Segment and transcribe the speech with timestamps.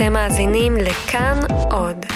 [0.00, 1.38] אתם מאזינים לכאן
[1.70, 2.06] עוד.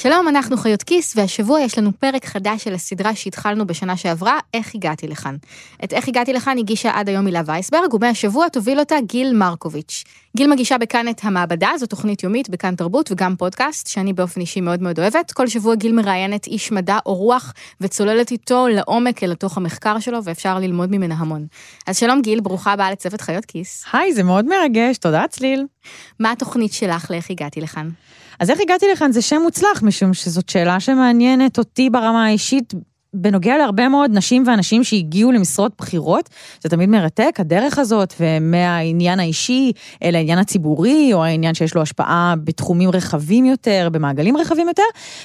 [0.00, 4.74] שלום, אנחנו חיות כיס, והשבוע יש לנו פרק חדש של הסדרה שהתחלנו בשנה שעברה, איך
[4.74, 5.36] הגעתי לכאן.
[5.84, 10.04] את איך הגעתי לכאן הגישה עד היום הילה וייסברג, ומהשבוע תוביל אותה גיל מרקוביץ'.
[10.36, 14.60] גיל מגישה בכאן את המעבדה, זו תוכנית יומית בכאן תרבות וגם פודקאסט, שאני באופן אישי
[14.60, 15.32] מאוד מאוד אוהבת.
[15.32, 20.24] כל שבוע גיל מראיינת איש מדע או רוח, וצוללת איתו לעומק אל תוך המחקר שלו,
[20.24, 21.46] ואפשר ללמוד ממנה המון.
[21.86, 23.84] אז שלום גיל, ברוכה הבאה לצוות חיות כיס.
[23.92, 25.66] היי, זה מאוד מרגש, תודה צליל.
[26.20, 27.88] מה התוכנית שלך לאיך הגעתי לכאן?
[28.40, 32.74] אז איך הגעתי לכאן זה שם מוצלח, משום שזאת שאלה שמעניינת אותי ברמה האישית.
[33.14, 36.28] בנוגע להרבה מאוד נשים ואנשים שהגיעו למשרות בכירות,
[36.62, 39.72] זה תמיד מרתק, הדרך הזאת, ומהעניין האישי
[40.02, 44.82] אל העניין הציבורי, או העניין שיש לו השפעה בתחומים רחבים יותר, במעגלים רחבים יותר,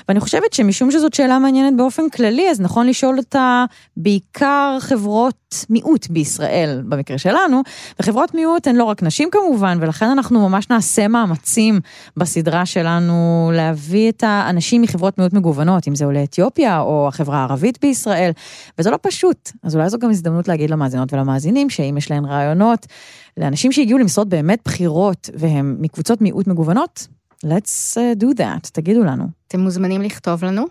[0.08, 3.66] ואני חושבת שמשום שזאת שאלה מעניינת באופן כללי, אז נכון לשאול אותה
[3.98, 5.36] בעיקר חברות
[5.70, 7.62] מיעוט בישראל, במקרה שלנו,
[8.00, 11.80] וחברות מיעוט הן לא רק נשים כמובן, ולכן אנחנו ממש נעשה מאמצים
[12.18, 17.73] בסדרה שלנו להביא את האנשים מחברות מיעוט מגוונות, אם זה עולי אתיופיה או החברה הערבית
[17.82, 18.32] בישראל,
[18.78, 19.52] וזה לא פשוט.
[19.64, 22.86] אז אולי זו גם הזדמנות להגיד למאזינות ולמאזינים, שאם יש להן רעיונות
[23.38, 27.08] לאנשים שהגיעו למשרות באמת בכירות, והם מקבוצות מיעוט מגוונות,
[27.46, 29.28] let's uh, do that, תגידו לנו.
[29.48, 30.66] אתם מוזמנים לכתוב לנו.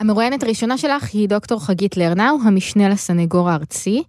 [0.00, 4.02] המרואיינת הראשונה שלך היא דוקטור חגית לרנאו, המשנה לסנגור הארצי.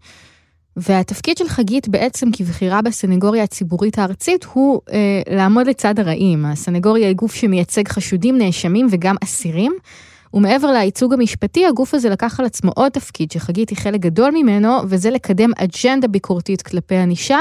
[0.77, 6.45] והתפקיד של חגית בעצם כבחירה בסנגוריה הציבורית הארצית הוא אה, לעמוד לצד הרעים.
[6.45, 9.73] הסנגוריה היא גוף שמייצג חשודים, נאשמים וגם אסירים.
[10.33, 14.77] ומעבר לייצוג המשפטי, הגוף הזה לקח על עצמו עוד תפקיד שחגית היא חלק גדול ממנו,
[14.87, 17.39] וזה לקדם אג'נדה ביקורתית כלפי ענישה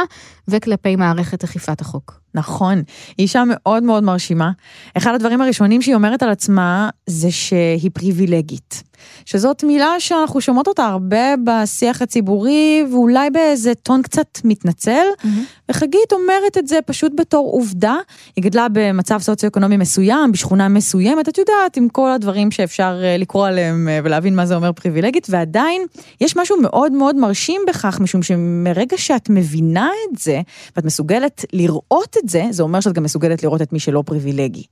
[0.49, 2.21] וכלפי מערכת אכיפת החוק.
[2.35, 2.83] נכון,
[3.19, 4.51] היא אישה מאוד מאוד מרשימה.
[4.97, 8.83] אחד הדברים הראשונים שהיא אומרת על עצמה זה שהיא פריבילגית.
[9.25, 15.29] שזאת מילה שאנחנו שומעות אותה הרבה בשיח הציבורי, ואולי באיזה טון קצת מתנצל, mm-hmm.
[15.71, 17.97] וחגית אומרת את זה פשוט בתור עובדה.
[18.37, 23.47] היא גדלה במצב סוציו-אקונומי מסוים, בשכונה מסוימת, את יודעת, עם כל הדברים שאפשר אה, לקרוא
[23.47, 25.83] עליהם אה, ולהבין מה זה אומר פריבילגית, ועדיין
[26.21, 30.41] יש משהו מאוד מאוד מרשים בכך, משום שמרגע שאת מבינה את זה,
[30.77, 34.65] ואת מסוגלת לראות את זה, זה אומר שאת גם מסוגלת לראות את מי שלא פריבילגי.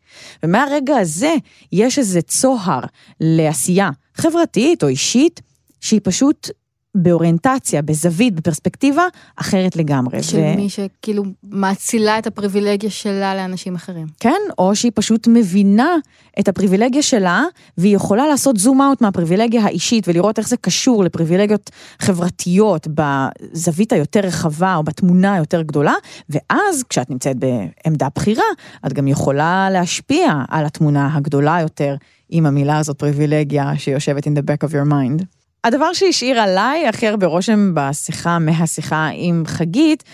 [0.43, 1.35] ומהרגע הזה
[1.73, 2.81] יש איזה צוהר
[3.21, 5.41] לעשייה חברתית או אישית,
[5.81, 6.51] שהיא פשוט
[6.95, 9.03] באוריינטציה, בזווית, בפרספקטיבה,
[9.37, 10.23] אחרת לגמרי.
[10.23, 10.57] של ו...
[10.57, 14.07] מי שכאילו מאצילה את הפריבילגיה שלה לאנשים אחרים.
[14.21, 15.97] כן, או שהיא פשוט מבינה
[16.41, 17.45] את הפריבילגיה שלה,
[17.79, 24.21] והיא יכולה לעשות זום אאוט מהפריבילגיה האישית, ולראות איך זה קשור לפריבילגיות חברתיות, בזווית היותר
[24.21, 25.95] רחבה, או בתמונה היותר גדולה,
[26.31, 28.45] ואז כשאת נמצאת בעמדה בכירה,
[28.87, 31.95] את גם יכולה להשפיע על התמונה הגדולה יותר,
[32.29, 35.42] עם המילה הזאת פריבילגיה, שיושבת in the back of your mind.
[35.65, 40.05] הדבר שהשאיר עליי הכי הרבה רושם בשיחה, מהשיחה עם חגית,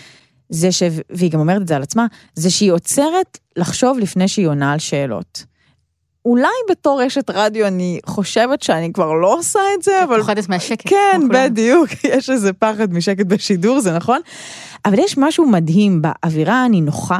[0.49, 0.83] זה ש...
[1.09, 2.05] והיא גם אומרת את זה על עצמה,
[2.35, 5.43] זה שהיא עוצרת לחשוב לפני שהיא עונה על שאלות.
[6.25, 10.17] אולי בתור אשת רדיו אני חושבת שאני כבר לא עושה את זה, אבל...
[10.17, 10.89] פוחדת מהשקט.
[10.89, 14.21] כן, בדיוק, יש איזה פחד משקט בשידור, זה נכון.
[14.85, 17.19] אבל יש משהו מדהים באווירה הנינוחה,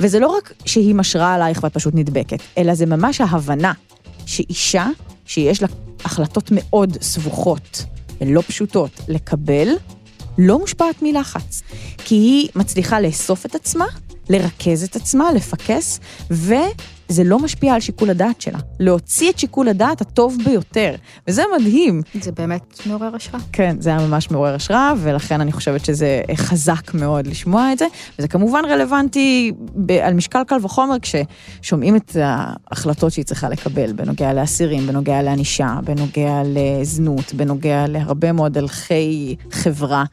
[0.00, 3.72] וזה לא רק שהיא משרה עלייך ואת פשוט נדבקת, אלא זה ממש ההבנה
[4.26, 4.86] שאישה
[5.26, 5.68] שיש לה
[6.04, 7.84] החלטות מאוד סבוכות
[8.20, 9.68] ולא פשוטות לקבל,
[10.38, 11.62] לא מושפעת מלחץ.
[11.98, 13.86] כי היא מצליחה לאסוף את עצמה,
[14.28, 16.00] לרכז את עצמה, לפקס,
[16.30, 16.54] ו...
[17.12, 18.58] זה לא משפיע על שיקול הדעת שלה.
[18.80, 20.94] להוציא את שיקול הדעת הטוב ביותר,
[21.28, 22.02] וזה מדהים.
[22.20, 23.40] זה באמת מעורר השראה.
[23.52, 27.86] כן, זה היה ממש מעורר השראה, ולכן אני חושבת שזה חזק מאוד לשמוע את זה,
[28.18, 29.52] וזה כמובן רלוונטי
[30.02, 36.42] על משקל קל וחומר כששומעים את ההחלטות שהיא צריכה לקבל בנוגע לאסירים, בנוגע לענישה, בנוגע
[36.44, 40.04] לזנות, בנוגע להרבה מאוד הלכי חברה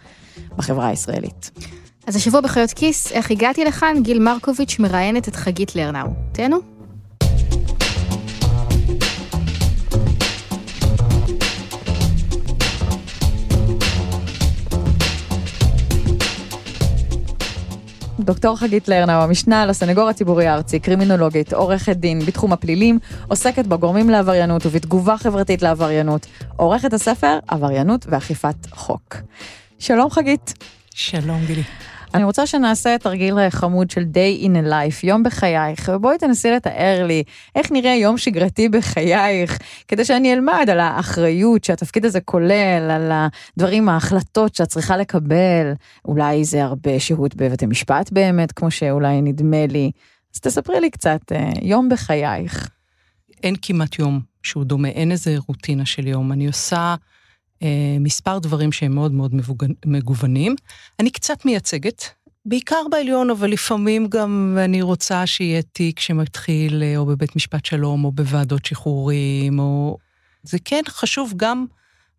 [0.58, 1.52] בחברה הישראלית.
[2.08, 3.96] אז השבוע בחיות כיס, איך הגעתי לכאן?
[4.02, 6.08] גיל מרקוביץ' מראיינת את חגית לרנאו.
[6.31, 6.79] תהנו.
[18.19, 24.66] דוקטור חגית לרנאו, המשנה לסנגור הציבורי הארצי, קרימינולוגית, עורכת דין בתחום הפלילים, עוסקת בגורמים לעבריינות
[24.66, 26.25] ובתגובה חברתית לעבריינות,
[26.57, 29.16] עורכת הספר עבריינות ואכיפת חוק.
[29.80, 30.54] שלום חגית.
[30.94, 31.63] שלום גילי.
[32.14, 37.06] אני רוצה שנעשה תרגיל חמוד של day in a life, יום בחייך, ובואי תנסי לתאר
[37.08, 37.24] לי
[37.56, 39.58] איך נראה יום שגרתי בחייך,
[39.88, 45.74] כדי שאני אלמד על האחריות שהתפקיד הזה כולל, על הדברים, ההחלטות שאת צריכה לקבל.
[46.06, 49.92] אולי זה הרבה שהות בבית המשפט באמת, כמו שאולי נדמה לי.
[50.36, 52.70] אז תספרי לי קצת, אה, יום בחייך.
[53.44, 56.32] אין כמעט יום שהוא דומה, אין איזה רוטינה של יום.
[56.32, 56.96] אני עושה...
[57.64, 59.36] אה, מספר דברים שהם מאוד מאוד
[59.86, 60.56] מגוונים.
[61.00, 62.04] אני קצת מייצגת
[62.46, 68.12] בעיקר בעליון, אבל לפעמים גם אני רוצה שיהיה תיק שמתחיל או בבית משפט שלום, או
[68.12, 69.98] בוועדות שחרורים, או...
[70.44, 71.66] זה כן חשוב גם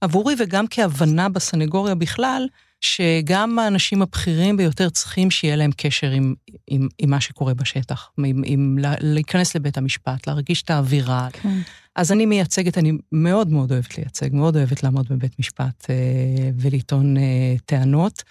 [0.01, 2.47] עבורי וגם כהבנה בסנגוריה בכלל,
[2.81, 6.35] שגם האנשים הבכירים ביותר צריכים שיהיה להם קשר עם,
[6.67, 11.29] עם, עם מה שקורה בשטח, עם, עם להיכנס לבית המשפט, להרגיש את האווירה.
[11.33, 11.59] כן.
[11.97, 17.17] אז אני מייצגת, אני מאוד מאוד אוהבת לייצג, מאוד אוהבת לעמוד בבית משפט אה, ולטעון
[17.17, 18.23] אה, טענות.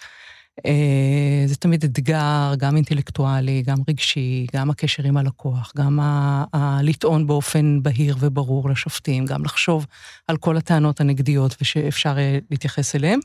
[0.66, 6.82] אה, זה תמיד אתגר, גם אינטלקטואלי, גם רגשי, גם הקשר עם הלקוח, גם ה- ה-
[6.82, 9.86] לטעון באופן בהיר וברור לשופטים, גם לחשוב
[10.28, 13.20] על כל הטענות הנגדיות ושאפשר אה, להתייחס אליהן.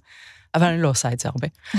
[0.56, 1.48] אבל אני לא עושה את זה הרבה.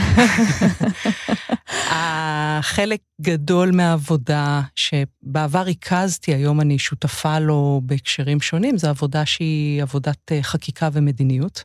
[1.90, 10.32] החלק גדול מהעבודה שבעבר ריכזתי, היום אני שותפה לו בהקשרים שונים, זו עבודה שהיא עבודת
[10.32, 11.64] אה, חקיקה ומדיניות.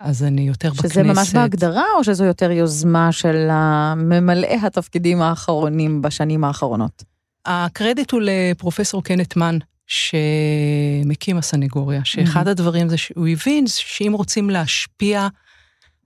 [0.00, 0.94] אז אני יותר שזה בכנסת.
[0.94, 3.48] שזה ממש בהגדרה, או שזו יותר יוזמה של
[3.96, 7.04] ממלאי התפקידים האחרונים בשנים האחרונות?
[7.46, 12.50] הקרדיט הוא לפרופסור קנט מן, שמקים הסנגוריה, שאחד mm-hmm.
[12.50, 15.28] הדברים זה שהוא הבין שאם רוצים להשפיע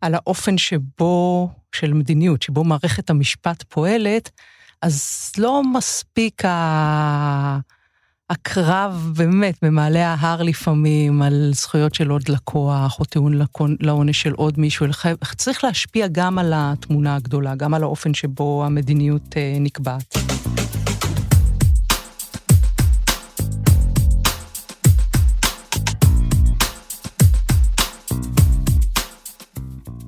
[0.03, 4.31] על האופן שבו, של מדיניות, שבו מערכת המשפט פועלת,
[4.83, 7.59] אז לא מספיק ה...
[8.31, 13.41] הקרב באמת במעלה ההר לפעמים על זכויות של עוד לקוח, או טיעון
[13.81, 14.87] לעונש של עוד מישהו,
[15.37, 20.42] צריך להשפיע גם על התמונה הגדולה, גם על האופן שבו המדיניות אה, נקבעת.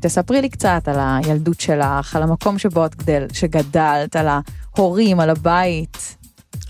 [0.04, 5.30] תספרי לי קצת על הילדות שלך, על המקום שבו את גדל, שגדלת, על ההורים, על
[5.30, 6.16] הבית.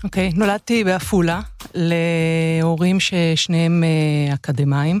[0.03, 1.41] אוקיי, okay, נולדתי בעפולה
[1.73, 4.99] להורים ששניהם אה, אקדמאים.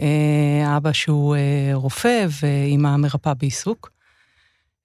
[0.00, 3.90] אה, אבא שהוא אה, רופא ואימא מרפאה בעיסוק.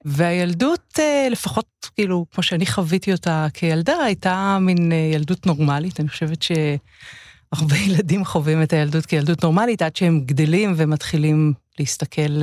[0.05, 0.99] והילדות,
[1.31, 5.99] לפחות כאילו, כמו שאני חוויתי אותה כילדה, הייתה מין ילדות נורמלית.
[5.99, 12.41] אני חושבת שהרבה ילדים חווים את הילדות כילדות נורמלית, עד שהם גדלים ומתחילים להסתכל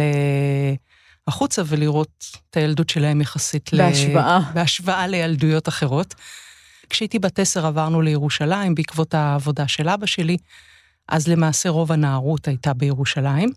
[1.26, 4.38] החוצה ולראות את הילדות שלהם יחסית בהשוואה.
[4.38, 4.54] ל...
[4.54, 6.14] בהשוואה לילדויות אחרות.
[6.90, 10.36] כשהייתי בת עשר עברנו לירושלים בעקבות העבודה של אבא שלי,
[11.08, 13.50] אז למעשה רוב הנערות הייתה בירושלים.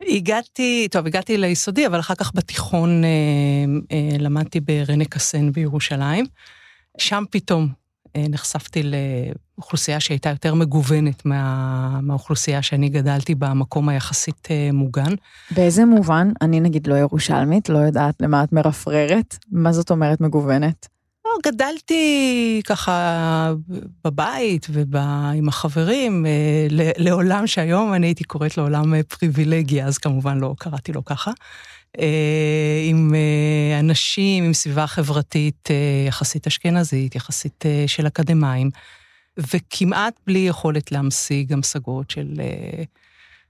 [0.00, 3.08] הגעתי, טוב, הגעתי ליסודי, אבל אחר כך בתיכון אה,
[3.92, 6.26] אה, למדתי ברנה קסן בירושלים.
[6.98, 7.68] שם פתאום
[8.16, 8.82] אה, נחשפתי
[9.58, 15.14] לאוכלוסייה שהייתה יותר מגוונת מה, מהאוכלוסייה שאני גדלתי במקום היחסית אה, מוגן.
[15.50, 16.28] באיזה מובן?
[16.42, 19.36] אני נגיד לא ירושלמית, לא יודעת למה את מרפררת.
[19.52, 20.88] מה זאת אומרת מגוונת?
[21.44, 23.52] גדלתי ככה
[24.04, 26.66] בבית ועם החברים, אה,
[26.98, 31.32] לעולם שהיום אני הייתי קוראת לעולם אה, פריבילגיה, אז כמובן לא קראתי לו ככה.
[32.88, 33.14] עם
[33.80, 35.68] אנשים, עם סביבה חברתית
[36.08, 38.70] יחסית אשכנזית, יחסית של אקדמאים,
[39.38, 42.34] וכמעט בלי יכולת להמשיג המשגות של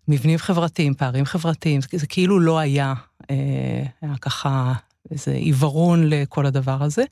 [0.09, 2.95] מבנים חברתיים, פערים חברתיים, זה כאילו לא היה,
[3.29, 4.73] היה ככה
[5.11, 7.05] איזה עיוורון לכל הדבר הזה.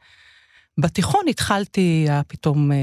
[0.79, 2.77] בתיכון התחלתי, היה פתאום אה,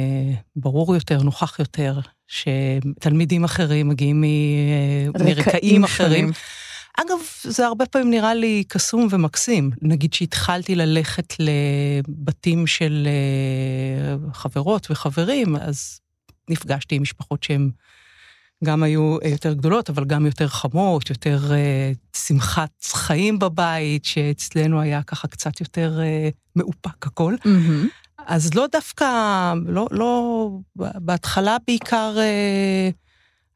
[0.55, 6.31] ברור יותר, נוכח יותר, שתלמידים אחרים מגיעים אה, מרקעים אחרים.
[6.97, 9.71] אגב, זה הרבה פעמים נראה לי קסום ומקסים.
[9.81, 15.99] נגיד שהתחלתי ללכת לבתים של אה, חברות וחברים, אז
[16.49, 17.71] נפגשתי עם משפחות שהן
[18.63, 24.81] גם היו אה, יותר גדולות, אבל גם יותר חמות, יותר uh, שמחת חיים בבית, שאצלנו
[24.81, 27.35] היה ככה קצת יותר uh, מאופק הכל.
[27.43, 28.21] Mm-hmm.
[28.25, 29.05] אז לא דווקא,
[29.65, 32.93] לא, לא, בהתחלה בעיקר uh,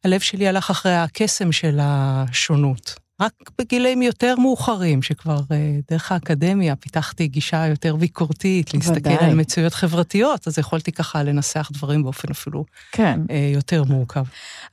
[0.04, 3.05] הלב שלי הלך אחרי הקסם של השונות.
[3.22, 9.18] רק בגילאים יותר מאוחרים, שכבר אה, דרך האקדמיה פיתחתי גישה יותר ביקורתית, להסתכל ודאי.
[9.30, 13.20] על מצויות חברתיות, אז יכולתי ככה לנסח דברים באופן אפילו כן.
[13.30, 14.24] אה, יותר מורכב.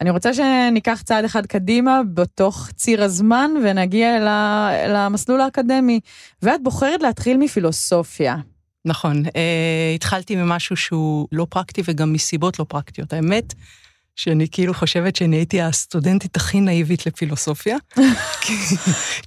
[0.01, 4.17] אני רוצה שניקח צעד אחד קדימה בתוך ציר הזמן ונגיע
[4.85, 6.01] אל המסלול האקדמי.
[6.43, 8.37] ואת בוחרת להתחיל מפילוסופיה.
[8.85, 13.13] נכון, אה, התחלתי ממשהו שהוא לא פרקטי וגם מסיבות לא פרקטיות.
[13.13, 13.55] האמת,
[14.17, 17.77] שאני כאילו חושבת שאני הייתי הסטודנטית הכי נאיבית לפילוסופיה.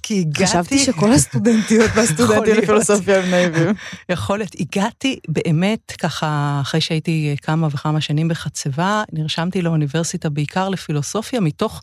[0.02, 0.46] כי, הגעתי...
[0.46, 3.74] חשבתי שכל הסטודנטיות והסטודנטים לפילוסופיה הם נאיבים.
[4.08, 4.52] יכול להיות.
[4.60, 11.82] הגעתי באמת, ככה, אחרי שהייתי כמה וכמה שנים בחצבה, נרשמתי לאוניברסיטה בעיקר לפילוסופיה, מתוך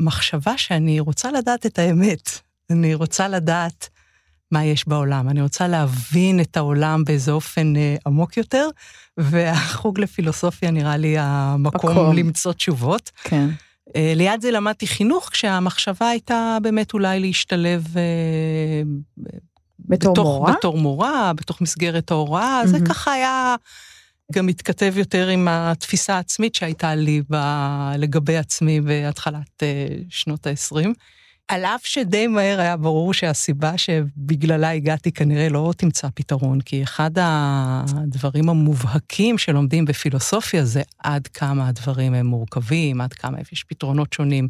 [0.00, 2.30] מחשבה שאני רוצה לדעת את האמת.
[2.70, 3.88] אני רוצה לדעת
[4.54, 5.28] מה יש בעולם.
[5.28, 8.68] אני רוצה להבין את העולם באיזה אופן אה, עמוק יותר,
[9.16, 12.16] והחוג לפילוסופיה נראה לי המקום מקום.
[12.16, 13.10] למצוא תשובות.
[13.24, 13.48] כן.
[13.96, 18.82] אה, ליד זה למדתי חינוך, כשהמחשבה הייתה באמת אולי להשתלב אה,
[19.78, 20.52] בתור בתוך, מורה?
[20.52, 22.66] בתור מורה, בתוך מסגרת ההוראה, mm-hmm.
[22.66, 23.56] זה ככה היה
[24.32, 27.36] גם מתכתב יותר עם התפיסה העצמית שהייתה לי ב,
[27.98, 30.88] לגבי עצמי בהתחלת uh, שנות ה-20.
[31.48, 37.10] על אף שדי מהר היה ברור שהסיבה שבגללה הגעתי כנראה לא תמצא פתרון, כי אחד
[37.16, 44.48] הדברים המובהקים שלומדים בפילוסופיה זה עד כמה הדברים הם מורכבים, עד כמה יש פתרונות שונים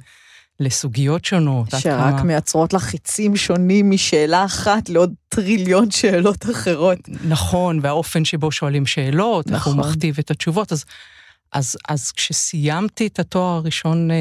[0.60, 1.70] לסוגיות שונות.
[1.70, 2.22] שרק כמה...
[2.22, 6.98] מייצרות לך חיצים שונים משאלה אחת לעוד טריליון שאלות אחרות.
[7.28, 9.54] נכון, והאופן שבו שואלים שאלות, נכון.
[9.54, 9.90] איך הוא נכון.
[9.90, 10.84] מכתיב את התשובות, אז...
[11.54, 14.16] אז, אז כשסיימתי את התואר הראשון אה,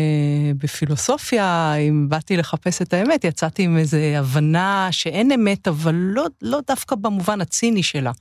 [0.58, 6.60] בפילוסופיה, אם באתי לחפש את האמת, יצאתי עם איזו הבנה שאין אמת, אבל לא, לא
[6.68, 8.12] דווקא במובן הציני שלה,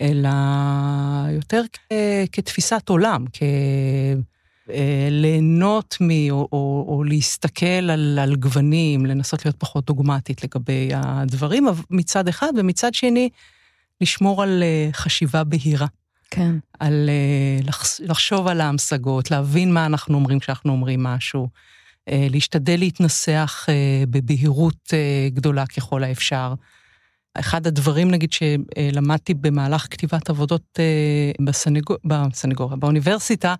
[0.00, 0.30] אלא
[1.30, 1.92] יותר כ,
[2.32, 3.42] כתפיסת עולם, כ...
[4.70, 6.30] אה, ליהנות מ...
[6.30, 12.52] או, או, או להסתכל על, על גוונים, לנסות להיות פחות דוגמטית לגבי הדברים, מצד אחד,
[12.56, 13.28] ומצד שני,
[14.00, 15.86] לשמור על אה, חשיבה בהירה.
[16.30, 16.54] כן.
[16.80, 17.10] על
[17.60, 17.70] uh,
[18.00, 24.86] לחשוב על ההמשגות, להבין מה אנחנו אומרים כשאנחנו אומרים משהו, uh, להשתדל להתנסח uh, בבהירות
[24.86, 26.54] uh, גדולה ככל האפשר.
[27.34, 30.78] אחד הדברים, נגיד, שלמדתי במהלך כתיבת עבודות
[31.44, 33.54] בסנגור, בסנגוריה, באוניברסיטה,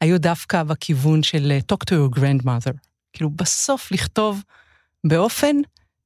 [0.00, 2.72] היו דווקא בכיוון של talk to your grandmother.
[3.12, 4.42] כאילו, בסוף לכתוב
[5.06, 5.56] באופן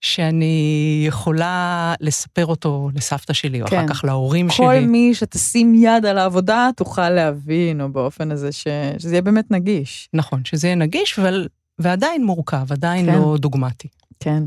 [0.01, 3.77] שאני יכולה לספר אותו לסבתא שלי, או כן.
[3.77, 4.67] אחר כך להורים כל שלי.
[4.67, 8.67] כל מי שתשים יד על העבודה תוכל להבין, או באופן הזה ש...
[8.99, 10.09] שזה יהיה באמת נגיש.
[10.13, 11.49] נכון, שזה יהיה נגיש, אבל...
[11.79, 13.19] ועדיין מורכב, עדיין כן.
[13.19, 13.89] לא דוגמטי.
[14.21, 14.43] כן.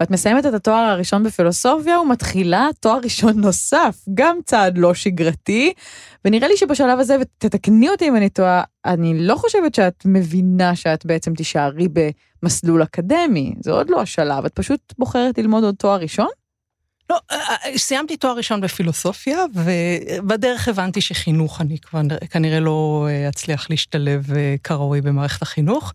[0.00, 5.72] ואת מסיימת את התואר הראשון בפילוסופיה ומתחילה תואר ראשון נוסף, גם צעד לא שגרתי,
[6.24, 11.06] ונראה לי שבשלב הזה, ותתקני אותי אם אני טועה, אני לא חושבת שאת מבינה שאת
[11.06, 11.88] בעצם תישארי
[12.42, 16.28] במסלול אקדמי, זה עוד לא השלב, את פשוט בוחרת ללמוד עוד תואר ראשון?
[17.10, 23.28] לא, אה, אה, סיימתי תואר ראשון בפילוסופיה, ובדרך הבנתי שחינוך אני כבר כנראה לא אה,
[23.28, 24.26] אצליח להשתלב
[24.64, 25.92] כראוי במערכת החינוך.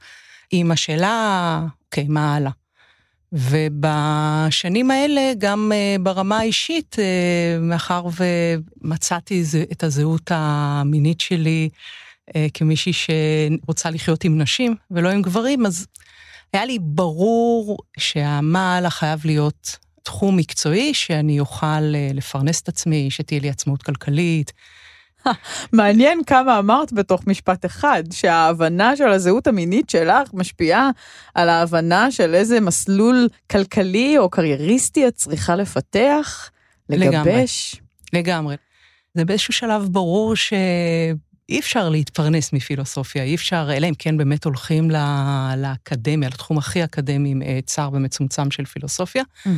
[0.51, 2.51] עם השאלה, אוקיי, מה הלאה?
[3.33, 8.05] ובשנים האלה, גם uh, ברמה האישית, uh, מאחר
[8.83, 11.69] ומצאתי את הזהות המינית שלי
[12.29, 15.87] uh, כמישהי שרוצה לחיות עם נשים ולא עם גברים, אז
[16.53, 21.81] היה לי ברור שהמעלה חייב להיות תחום מקצועי, שאני אוכל
[22.13, 24.51] לפרנס את עצמי, שתהיה לי עצמאות כלכלית,
[25.73, 30.89] מעניין כמה אמרת בתוך משפט אחד, שההבנה של הזהות המינית שלך משפיעה
[31.35, 36.49] על ההבנה של איזה מסלול כלכלי או קרייריסטי את צריכה לפתח,
[36.89, 37.75] לגבש.
[38.13, 38.21] לגמרי.
[38.23, 38.55] לגמרי.
[39.13, 40.53] זה באיזשהו שלב ברור ש...
[41.49, 44.91] אי אפשר להתפרנס מפילוסופיה, אי אפשר, אלא אם כן באמת הולכים
[45.57, 49.23] לאקדמיה, לתחום הכי אקדמי, אה, צר ומצומצם של פילוסופיה.
[49.23, 49.49] Mm-hmm.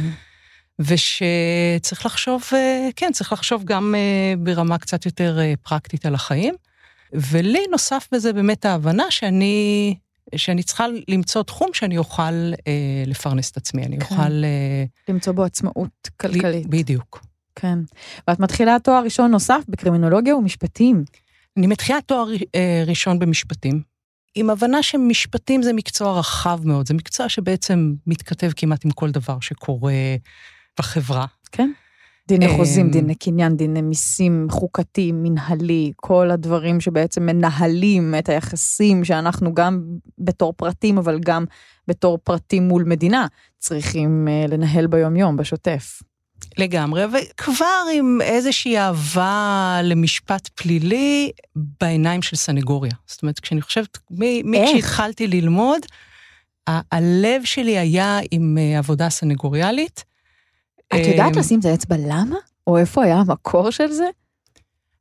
[0.79, 6.55] ושצריך לחשוב, אה, כן, צריך לחשוב גם אה, ברמה קצת יותר אה, פרקטית על החיים.
[7.13, 9.95] ולי נוסף בזה באמת ההבנה שאני,
[10.35, 12.23] שאני צריכה למצוא תחום שאני אוכל
[12.67, 14.15] אה, לפרנס את עצמי, אני כן.
[14.15, 14.43] אוכל...
[14.43, 16.67] אה, למצוא בו עצמאות כלכלית.
[16.67, 17.25] בדיוק.
[17.55, 17.79] כן.
[18.27, 21.03] ואת מתחילה תואר ראשון נוסף בקרימינולוגיה ומשפטים.
[21.57, 23.81] אני מתחילה תואר אה, ראשון במשפטים,
[24.35, 29.39] עם הבנה שמשפטים זה מקצוע רחב מאוד, זה מקצוע שבעצם מתכתב כמעט עם כל דבר
[29.39, 29.93] שקורה
[30.79, 31.25] בחברה.
[31.51, 31.71] כן.
[32.27, 39.05] דיני אמ, חוזים, דיני קניין, דיני מיסים, חוקתי, מנהלי, כל הדברים שבעצם מנהלים את היחסים
[39.05, 39.81] שאנחנו גם
[40.17, 41.45] בתור פרטים, אבל גם
[41.87, 43.27] בתור פרטים מול מדינה,
[43.59, 46.01] צריכים אה, לנהל ביומיום, בשוטף.
[46.57, 52.91] לגמרי, וכבר עם איזושהי אהבה למשפט פלילי בעיניים של סנגוריה.
[53.07, 55.81] זאת אומרת, כשאני חושבת, מי כשהתחלתי ללמוד,
[56.67, 60.12] הלב שלי היה עם אה, עבודה סנגוריאלית.
[61.01, 62.35] את יודעת אמ, לשים את האצבע למה?
[62.67, 64.05] או איפה היה המקור של זה?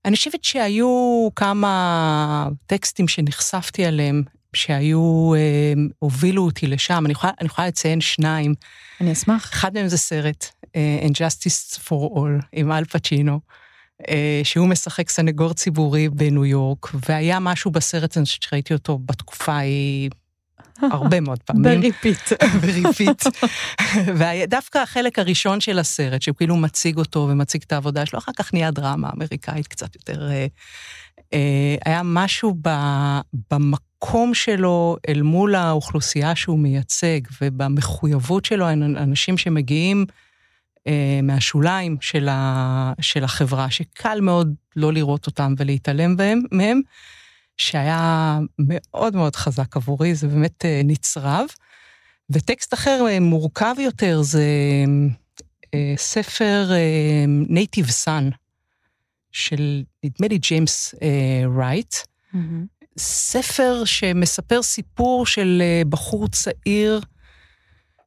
[0.04, 4.22] אני חושבת שהיו כמה טקסטים שנחשפתי עליהם,
[4.56, 7.02] שהיו, אה, הובילו אותי לשם.
[7.04, 8.54] אני יכולה, אני יכולה לציין שניים.
[9.00, 9.50] אני אשמח.
[9.52, 13.40] אחד מהם זה סרט, uh, And Justice for All, עם אל פצ'ינו,
[14.02, 14.04] uh,
[14.44, 20.11] שהוא משחק סנגור ציבורי בניו יורק, והיה משהו בסרט הזה שראיתי אותו בתקופה ההיא
[20.91, 21.81] הרבה מאוד פעמים.
[21.81, 22.33] ב repeat.
[22.61, 23.23] ב repeat.
[24.19, 28.55] ודווקא החלק הראשון של הסרט, שהוא כאילו מציג אותו ומציג את העבודה שלו, אחר כך
[28.55, 30.31] נהיה דרמה אמריקאית קצת יותר...
[30.31, 30.47] אה,
[31.35, 32.69] אה, היה משהו ב,
[33.51, 40.07] במקום שלו אל מול האוכלוסייה שהוא מייצג, ובמחויבות שלו, אנשים שמגיעים
[40.87, 46.81] אה, מהשוליים של, ה, של החברה, שקל מאוד לא לראות אותם ולהתעלם בהם, מהם.
[47.56, 51.47] שהיה מאוד מאוד חזק עבורי, זה באמת אה, נצרב.
[52.30, 54.44] וטקסט אחר, אה, מורכב יותר, זה
[55.75, 56.71] אה, ספר
[57.49, 58.35] Native Son
[59.32, 60.94] של, נדמה לי, ג'יימס
[61.56, 61.94] רייט.
[62.99, 67.00] ספר שמספר סיפור של בחור צעיר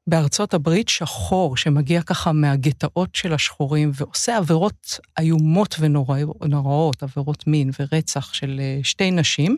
[0.07, 8.33] בארצות הברית, שחור, שמגיע ככה מהגטאות של השחורים ועושה עבירות איומות ונוראות, עבירות מין ורצח
[8.33, 9.57] של אה, שתי נשים.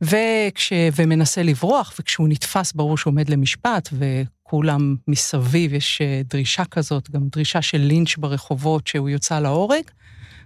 [0.00, 0.72] וכש...
[0.96, 7.28] ומנסה לברוח, וכשהוא נתפס ברור שהוא עומד למשפט, וכולם מסביב, יש אה, דרישה כזאת, גם
[7.28, 9.82] דרישה של לינץ' ברחובות שהוא יוצא להורג,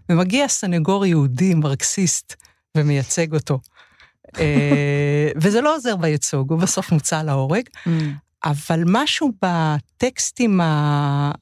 [0.08, 2.34] ומגיע סנגור יהודי מרקסיסט
[2.76, 3.60] ומייצג אותו.
[4.38, 7.64] אה, וזה לא עוזר בייצוג, הוא בסוף מוצא להורג.
[8.44, 10.60] אבל משהו בטקסטים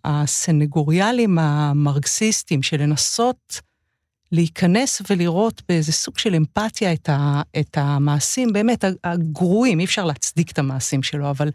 [0.04, 3.60] הסנגוריאליים המרקסיסטיים, של לנסות
[4.32, 10.50] להיכנס ולראות באיזה סוג של אמפתיה את, ה, את המעשים, באמת, הגרועים, אי אפשר להצדיק
[10.50, 11.50] את המעשים שלו, אבל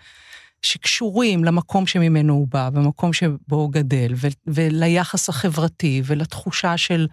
[0.62, 7.07] שקשורים למקום שממנו הוא בא, במקום שבו הוא גדל, ו, וליחס החברתי, ולתחושה של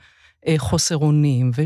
[0.46, 1.50] אה, חוסר אונים.
[1.56, 1.62] ו,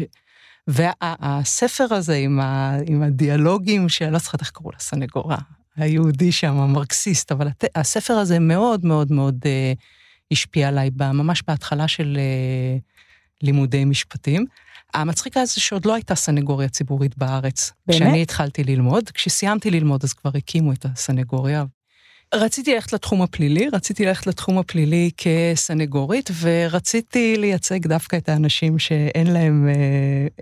[0.68, 5.38] והספר הזה עם, ה, עם הדיאלוגים, שאני לא זוכרת איך קראו לסנגורה,
[5.76, 9.72] היהודי שם, המרקסיסט, אבל הת, הספר הזה מאוד מאוד מאוד אה,
[10.30, 12.18] השפיע עליי, ממש בהתחלה של...
[12.20, 12.78] אה,
[13.44, 14.44] לימודי משפטים.
[14.94, 17.72] המצחיק היה זה שעוד לא הייתה סנגוריה ציבורית בארץ.
[17.86, 18.00] באמת?
[18.00, 19.10] כשאני התחלתי ללמוד.
[19.10, 21.64] כשסיימתי ללמוד אז כבר הקימו את הסנגוריה.
[22.34, 29.26] רציתי ללכת לתחום הפלילי, רציתי ללכת לתחום הפלילי כסנגורית, ורציתי לייצג דווקא את האנשים שאין
[29.26, 29.74] להם אה,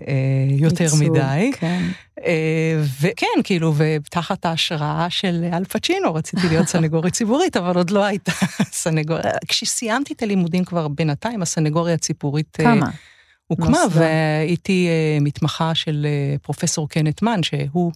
[0.07, 0.13] אה,
[0.49, 1.51] יותר ייצוג, מדי.
[1.53, 1.83] כן.
[2.25, 8.03] אה, וכן, כאילו, ותחת ההשראה של אל פצ'ינו רציתי להיות סנגורית ציבורית, אבל עוד לא
[8.03, 8.31] הייתה
[8.83, 9.31] סנגוריה.
[9.47, 12.57] כשסיימתי את הלימודים כבר בינתיים, הסנגוריה הציבורית...
[12.59, 12.89] אה, כמה?
[13.47, 17.91] הוקמה, והייתי אה, מתמחה של אה, פרופסור קנט מן, שהוא...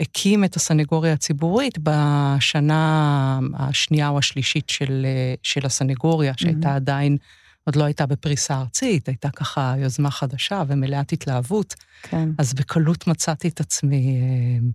[0.00, 5.06] הקים את הסנגוריה הציבורית בשנה השנייה או השלישית של,
[5.42, 6.76] של הסנגוריה, שהייתה mm-hmm.
[6.76, 7.16] עדיין,
[7.64, 11.74] עוד לא הייתה בפריסה ארצית, הייתה ככה יוזמה חדשה ומלאת התלהבות.
[12.02, 12.28] כן.
[12.38, 14.68] אז בקלות מצאתי את עצמי, אה,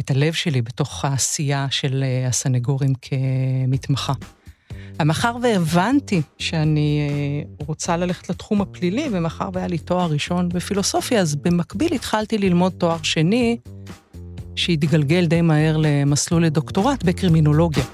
[0.00, 4.12] את הלב שלי בתוך העשייה של אה, הסנגורים כמתמחה.
[5.04, 11.34] מאחר והבנתי שאני אה, רוצה ללכת לתחום הפלילי, ומאחר והיה לי תואר ראשון בפילוסופיה, אז
[11.34, 13.58] במקביל התחלתי ללמוד תואר שני
[14.56, 17.84] שהתגלגל די מהר למסלול לדוקטורט בקרימינולוגיה.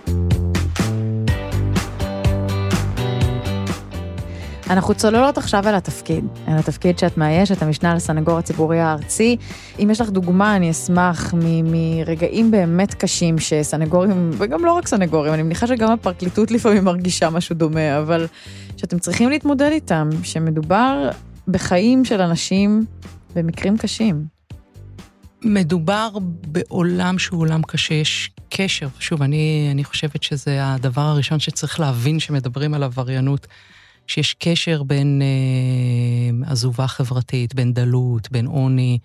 [4.70, 9.36] אנחנו צוללות עכשיו על התפקיד, על התפקיד שאת מאיישת, המשנה לסנגור הציבורי הארצי.
[9.78, 15.42] אם יש לך דוגמה, אני אשמח מרגעים באמת קשים שסנגורים, וגם לא רק סנגורים, אני
[15.42, 18.26] מניחה שגם הפרקליטות לפעמים מרגישה משהו דומה, אבל
[18.76, 21.10] שאתם צריכים להתמודד איתם, שמדובר
[21.48, 22.84] בחיים של אנשים
[23.36, 24.39] במקרים קשים.
[25.44, 26.08] מדובר
[26.46, 28.88] בעולם שהוא עולם קשה, יש קשר.
[28.98, 33.46] שוב, אני, אני חושבת שזה הדבר הראשון שצריך להבין שמדברים על עבריינות,
[34.06, 38.98] שיש קשר בין אה, עזובה חברתית, בין דלות, בין עוני,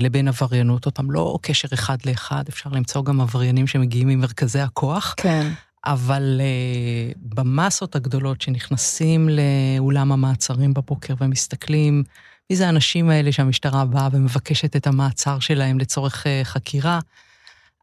[0.00, 0.84] לבין עבריינות.
[0.84, 5.14] עוד פעם, לא קשר אחד לאחד, אפשר למצוא גם עבריינים שמגיעים ממרכזי הכוח.
[5.16, 5.50] כן.
[5.86, 12.04] אבל אה, במסות הגדולות שנכנסים לאולם המעצרים בבוקר ומסתכלים,
[12.50, 17.00] מי זה האנשים האלה שהמשטרה באה ומבקשת את המעצר שלהם לצורך uh, חקירה?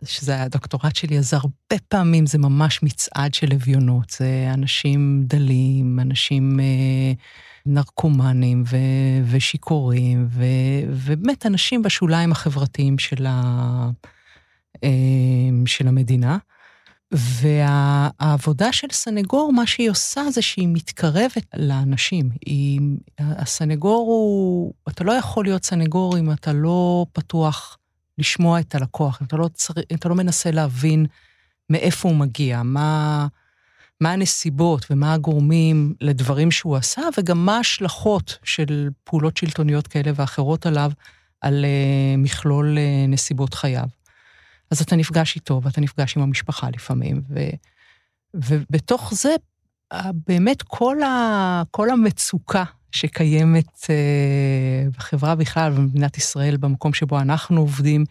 [0.04, 4.10] שזה הדוקטורט שלי, אז הרבה פעמים זה ממש מצעד של אביונות.
[4.10, 7.20] זה אנשים דלים, אנשים uh,
[7.66, 10.44] נרקומנים ו- ושיכורים, ו-
[10.90, 13.90] ובאמת אנשים בשוליים החברתיים של, ה-
[14.76, 14.80] uh,
[15.66, 16.38] של המדינה.
[17.12, 22.30] והעבודה של סנגור, מה שהיא עושה זה שהיא מתקרבת לאנשים.
[22.46, 22.82] היא,
[23.20, 27.78] הסנגור הוא, אתה לא יכול להיות סנגור אם אתה לא פתוח
[28.18, 31.06] לשמוע את הלקוח, אם אתה לא, צר, אם אתה לא מנסה להבין
[31.70, 33.28] מאיפה הוא מגיע, מה,
[34.02, 40.66] מה הנסיבות ומה הגורמים לדברים שהוא עשה, וגם מה ההשלכות של פעולות שלטוניות כאלה ואחרות
[40.66, 40.92] עליו,
[41.42, 43.88] על uh, מכלול uh, נסיבות חייו.
[44.72, 47.40] אז אתה נפגש איתו, ואתה נפגש עם המשפחה לפעמים, ו,
[48.34, 49.36] ובתוך זה,
[50.28, 58.04] באמת כל, ה, כל המצוקה שקיימת אה, בחברה בכלל ובמדינת ישראל, במקום שבו אנחנו עובדים,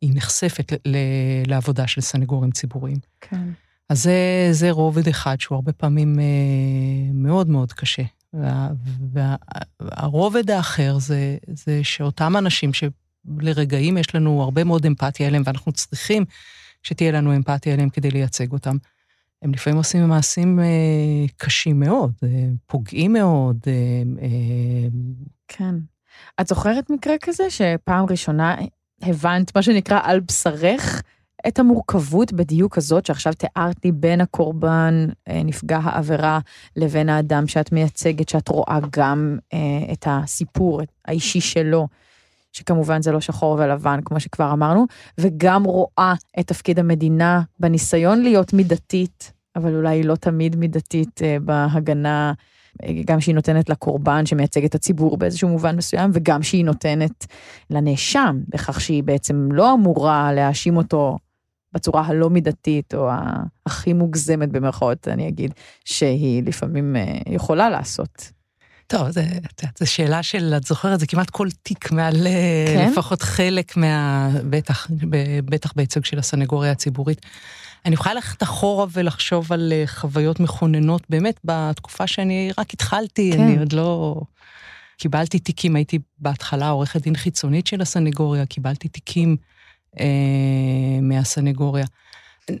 [0.00, 0.96] היא נחשפת ל, ל,
[1.46, 2.98] לעבודה של סנגורים ציבוריים.
[3.20, 3.48] כן.
[3.88, 6.24] אז זה, זה רובד אחד שהוא הרבה פעמים אה,
[7.14, 8.02] מאוד מאוד קשה.
[9.80, 12.84] והרובד האחר זה, זה שאותם אנשים ש...
[13.38, 16.24] לרגעים יש לנו הרבה מאוד אמפתיה אליהם, ואנחנו צריכים
[16.82, 18.76] שתהיה לנו אמפתיה אליהם כדי לייצג אותם.
[19.42, 20.64] הם לפעמים עושים מעשים אה,
[21.36, 22.28] קשים מאוד, אה,
[22.66, 23.56] פוגעים מאוד.
[23.66, 23.72] אה,
[24.22, 24.88] אה...
[25.48, 25.74] כן.
[26.40, 28.56] את זוכרת מקרה כזה שפעם ראשונה
[29.02, 31.02] הבנת מה שנקרא על בשרך
[31.48, 36.38] את המורכבות בדיוק הזאת שעכשיו תיארת לי בין הקורבן, אה, נפגע העבירה,
[36.76, 41.88] לבין האדם שאת מייצגת, שאת רואה גם אה, את הסיפור האישי שלו,
[42.58, 44.86] שכמובן זה לא שחור ולבן, כמו שכבר אמרנו,
[45.18, 52.32] וגם רואה את תפקיד המדינה בניסיון להיות מידתית, אבל אולי לא תמיד מידתית אה, בהגנה.
[53.04, 57.26] גם שהיא נותנת לקורבן שמייצג את הציבור באיזשהו מובן מסוים, וגם שהיא נותנת
[57.70, 61.18] לנאשם, בכך שהיא בעצם לא אמורה להאשים אותו
[61.72, 63.10] בצורה הלא מידתית, או
[63.66, 65.52] הכי מוגזמת במרכאות, אני אגיד,
[65.84, 68.37] שהיא לפעמים אה, יכולה לעשות.
[68.88, 69.08] טוב,
[69.78, 72.26] זו שאלה של, את זוכרת, זה כמעט כל תיק מעל
[72.66, 72.90] כן?
[72.92, 74.28] לפחות חלק מה...
[74.50, 74.86] בטח,
[75.44, 77.26] בטח בייצוג של הסנגוריה הציבורית.
[77.86, 83.40] אני יכולה ללכת אחורה ולחשוב על אה, חוויות מכוננות, באמת, בתקופה שאני רק התחלתי, כן.
[83.40, 84.20] אני עוד לא...
[84.98, 89.36] קיבלתי תיקים, הייתי בהתחלה עורכת דין חיצונית של הסנגוריה, קיבלתי תיקים
[90.00, 90.06] אה,
[91.02, 91.86] מהסנגוריה.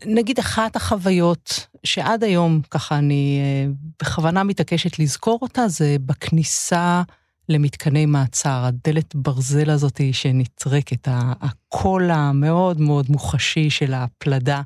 [0.06, 7.02] נגיד אחת החוויות שעד היום, ככה אני אה, בכוונה מתעקשת לזכור אותה, זה בכניסה
[7.48, 14.62] למתקני מעצר, הדלת ברזל הזאת שנטרקת, הקול המאוד מאוד מוחשי של הפלדה.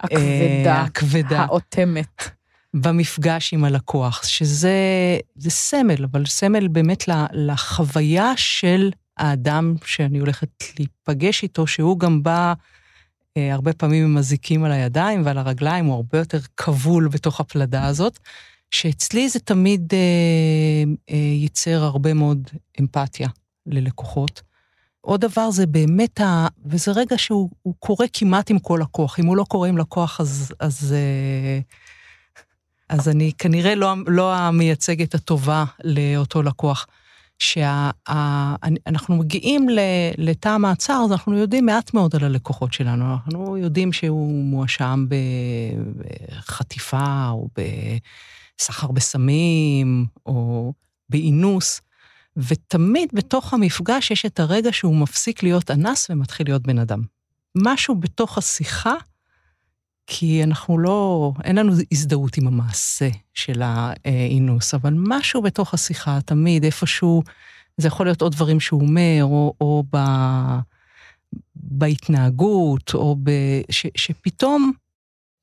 [0.00, 1.40] הכבדה, אה, הכבדה.
[1.40, 2.30] האוטמת.
[2.74, 4.74] במפגש עם הלקוח, שזה
[5.48, 12.54] סמל, אבל סמל באמת לחוויה של האדם שאני הולכת להיפגש איתו, שהוא גם בא
[13.36, 18.18] הרבה פעמים עם אזיקים על הידיים ועל הרגליים, הוא הרבה יותר כבול בתוך הפלדה הזאת,
[18.70, 23.28] שאצלי זה תמיד אה, אה, ייצר הרבה מאוד אמפתיה
[23.66, 24.42] ללקוחות.
[25.00, 26.46] עוד דבר זה באמת, ה...
[26.66, 29.18] וזה רגע שהוא קורה כמעט עם כל לקוח.
[29.18, 31.60] אם הוא לא קורה עם לקוח, אז, אז, אה,
[32.88, 36.86] אז אני כנראה לא, לא המייצגת הטובה לאותו לקוח.
[37.40, 39.66] שאנחנו מגיעים
[40.18, 43.14] לתא המעצר, אז אנחנו יודעים מעט מאוד על הלקוחות שלנו.
[43.14, 45.06] אנחנו יודעים שהוא מואשם
[46.30, 47.48] בחטיפה, או
[48.58, 50.72] בסחר בסמים, או
[51.08, 51.80] באינוס.
[52.36, 57.02] ותמיד בתוך המפגש יש את הרגע שהוא מפסיק להיות אנס ומתחיל להיות בן אדם.
[57.54, 58.94] משהו בתוך השיחה,
[60.12, 66.64] כי אנחנו לא, אין לנו הזדהות עם המעשה של האינוס, אבל משהו בתוך השיחה, תמיד
[66.64, 67.22] איפשהו,
[67.76, 69.98] זה יכול להיות עוד דברים שהוא אומר, או, או ב,
[71.54, 73.30] בהתנהגות, או ב,
[73.70, 74.72] ש, שפתאום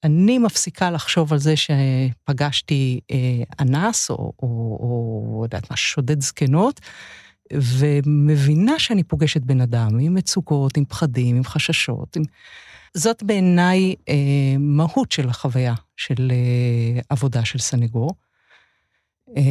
[0.03, 4.47] אני מפסיקה לחשוב על זה שפגשתי אה, אנס, או, או,
[4.80, 6.82] או, יודעת מה, שודד זקנות,
[7.53, 12.15] ומבינה שאני פוגשת בן אדם עם מצוקות, עם פחדים, עם חששות.
[12.15, 12.23] עם...
[12.93, 14.13] זאת בעיניי אה,
[14.60, 18.12] מהות של החוויה של אה, עבודה של סנגור.
[19.38, 19.43] אה,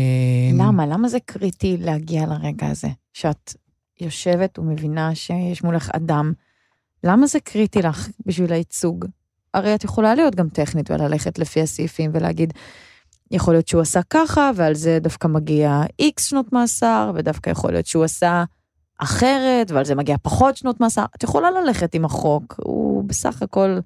[0.52, 0.86] למה?
[0.86, 2.88] למה זה קריטי להגיע לרגע הזה?
[3.12, 3.54] שאת
[4.00, 6.32] יושבת ומבינה שיש מולך אדם,
[7.04, 9.04] למה זה קריטי לך בשביל הייצוג?
[9.54, 12.52] הרי את יכולה להיות גם טכנית וללכת לפי הסעיפים ולהגיד,
[13.30, 17.86] יכול להיות שהוא עשה ככה, ועל זה דווקא מגיע איקס שנות מאסר, ודווקא יכול להיות
[17.86, 18.44] שהוא עשה
[18.98, 21.04] אחרת, ועל זה מגיע פחות שנות מאסר.
[21.16, 23.78] את יכולה ללכת עם החוק, הוא בסך הכל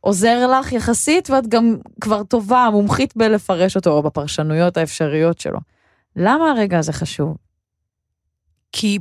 [0.00, 5.58] עוזר לך יחסית, ואת גם כבר טובה, מומחית בלפרש אותו, או בפרשנויות האפשריות שלו.
[6.16, 7.36] למה הרגע הזה חשוב?
[8.72, 8.98] כי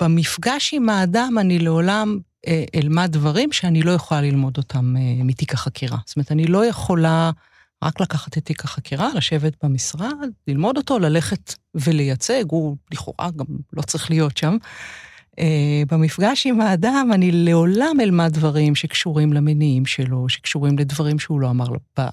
[0.00, 5.54] במפגש עם האדם אני לעולם אה, אלמד דברים שאני לא יכולה ללמוד אותם אה, מתיק
[5.54, 5.98] החקירה.
[6.06, 7.30] זאת אומרת, אני לא יכולה
[7.84, 13.82] רק לקחת את תיק החקירה, לשבת במשרד, ללמוד אותו, ללכת ולייצג, הוא לכאורה גם לא
[13.82, 14.56] צריך להיות שם.
[15.38, 21.50] אה, במפגש עם האדם אני לעולם אלמד דברים שקשורים למניעים שלו, שקשורים לדברים שהוא לא
[21.50, 21.66] אמר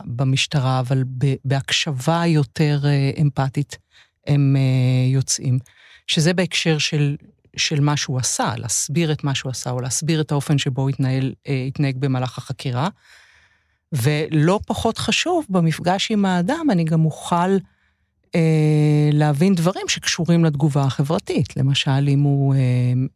[0.06, 1.04] במשטרה, אבל
[1.46, 2.80] בהקשבה יותר
[3.22, 3.78] אמפתית
[4.28, 4.56] הם
[5.08, 5.60] יוצאים.
[6.08, 7.16] שזה בהקשר של
[7.58, 10.90] של מה שהוא עשה, להסביר את מה שהוא עשה, או להסביר את האופן שבו הוא
[10.90, 11.34] התנהל,
[11.68, 12.90] התנהג במהלך החקירה.
[13.94, 17.58] ולא פחות חשוב, במפגש עם האדם אני גם אוכל
[18.36, 21.58] אה, להבין דברים שקשורים לתגובה החברתית.
[21.58, 22.60] למשל, אם הוא אה,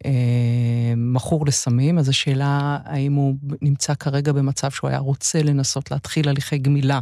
[0.06, 6.30] אה, מכור לסמים, אז השאלה האם הוא נמצא כרגע במצב שהוא היה רוצה לנסות להתחיל
[6.30, 7.00] הליכי גמילה,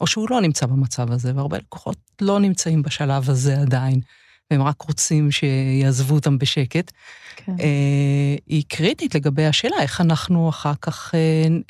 [0.00, 4.00] או שהוא לא נמצא במצב הזה, והרבה לקוחות לא נמצאים בשלב הזה עדיין.
[4.50, 6.92] והם רק רוצים שיעזבו אותם בשקט,
[7.36, 7.52] כן.
[7.60, 11.20] אה, היא קריטית לגבי השאלה איך אנחנו אחר כך אה,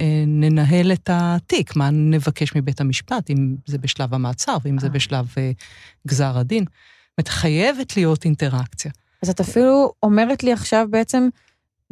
[0.00, 5.34] אה, ננהל את התיק, מה נבקש מבית המשפט, אם זה בשלב המעצר ואם זה בשלב
[6.06, 6.64] גזר הדין.
[6.64, 8.90] זאת אומרת, חייבת להיות אינטראקציה.
[9.22, 11.28] אז את אפילו אומרת לי עכשיו בעצם,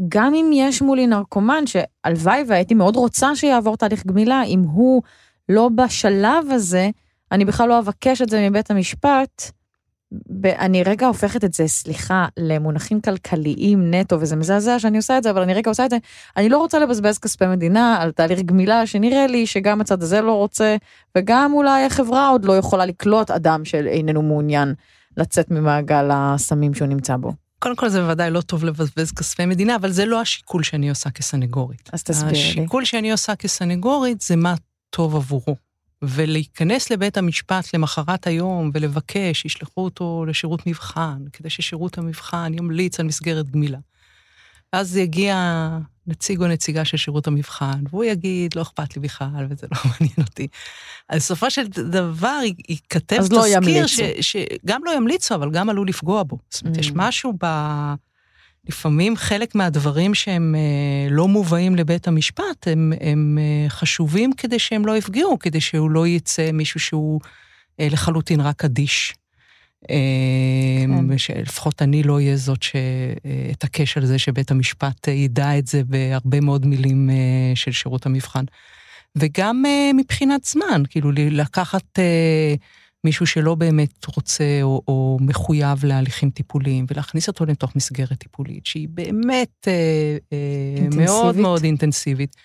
[0.08, 5.02] גם אם יש מולי נרקומן, שהלוואי והייתי מאוד רוצה שיעבור תהליך גמילה, אם הוא
[5.48, 6.90] לא בשלב הזה,
[7.32, 9.50] אני בכלל לא אבקש את זה מבית המשפט,
[10.44, 15.30] אני רגע הופכת את זה, סליחה, למונחים כלכליים נטו, וזה מזעזע שאני עושה את זה,
[15.30, 15.96] אבל אני רגע עושה את זה,
[16.36, 20.32] אני לא רוצה לבזבז כספי מדינה על תהליך גמילה, שנראה לי שגם הצד הזה לא
[20.32, 20.76] רוצה,
[21.18, 24.74] וגם אולי החברה עוד לא יכולה לקלוט אדם שאיננו מעוניין
[25.16, 27.32] לצאת ממעגל הסמים שהוא נמצא בו.
[27.58, 31.10] קודם כל זה בוודאי לא טוב לבזבז כספי מדינה, אבל זה לא השיקול שאני עושה
[31.10, 31.90] כסנגורית.
[31.92, 32.38] אז תסביר לי.
[32.38, 34.54] השיקול שאני עושה כסנגורית זה מה
[34.90, 35.56] טוב עבורו.
[36.08, 43.06] ולהיכנס לבית המשפט למחרת היום ולבקש, ישלחו אותו לשירות מבחן, כדי ששירות המבחן ימליץ על
[43.06, 43.78] מסגרת גמילה.
[44.72, 45.68] ואז יגיע
[46.06, 50.16] נציג או נציגה של שירות המבחן, והוא יגיד, לא אכפת לי בכלל, וזה לא מעניין
[50.28, 50.48] אותי.
[51.08, 52.38] אז בסופו של דבר
[52.68, 53.86] ייכתב לא תזכיר.
[53.86, 56.38] ש- שגם לא ימליצו, אבל גם עלול לפגוע בו.
[56.50, 56.80] זאת אומרת, Mm.
[56.80, 57.46] יש משהו ב...
[58.68, 64.86] לפעמים חלק מהדברים שהם אה, לא מובאים לבית המשפט, הם, הם אה, חשובים כדי שהם
[64.86, 67.20] לא יפגעו, כדי שהוא לא יצא מישהו שהוא
[67.80, 69.14] אה, לחלוטין רק אדיש.
[69.88, 70.90] כן.
[71.08, 76.66] ושלפחות אני לא אהיה זאת שאתעקש על זה שבית המשפט ידע את זה בהרבה מאוד
[76.66, 77.10] מילים
[77.54, 78.44] של שירות המבחן.
[79.16, 81.98] וגם מבחינת זמן, כאילו לקחת
[83.04, 88.88] מישהו שלא באמת רוצה או, או מחויב להליכים טיפוליים, ולהכניס אותו לתוך מסגרת טיפולית שהיא
[88.90, 90.96] באמת אה, אה.
[90.96, 92.36] מאוד מאוד אינטנסיבית.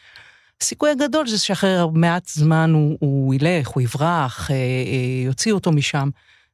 [0.61, 5.71] הסיכוי הגדול זה שאחרי מעט זמן הוא, הוא ילך, הוא יברח, אה, אה, יוציאו אותו
[5.71, 6.09] משם.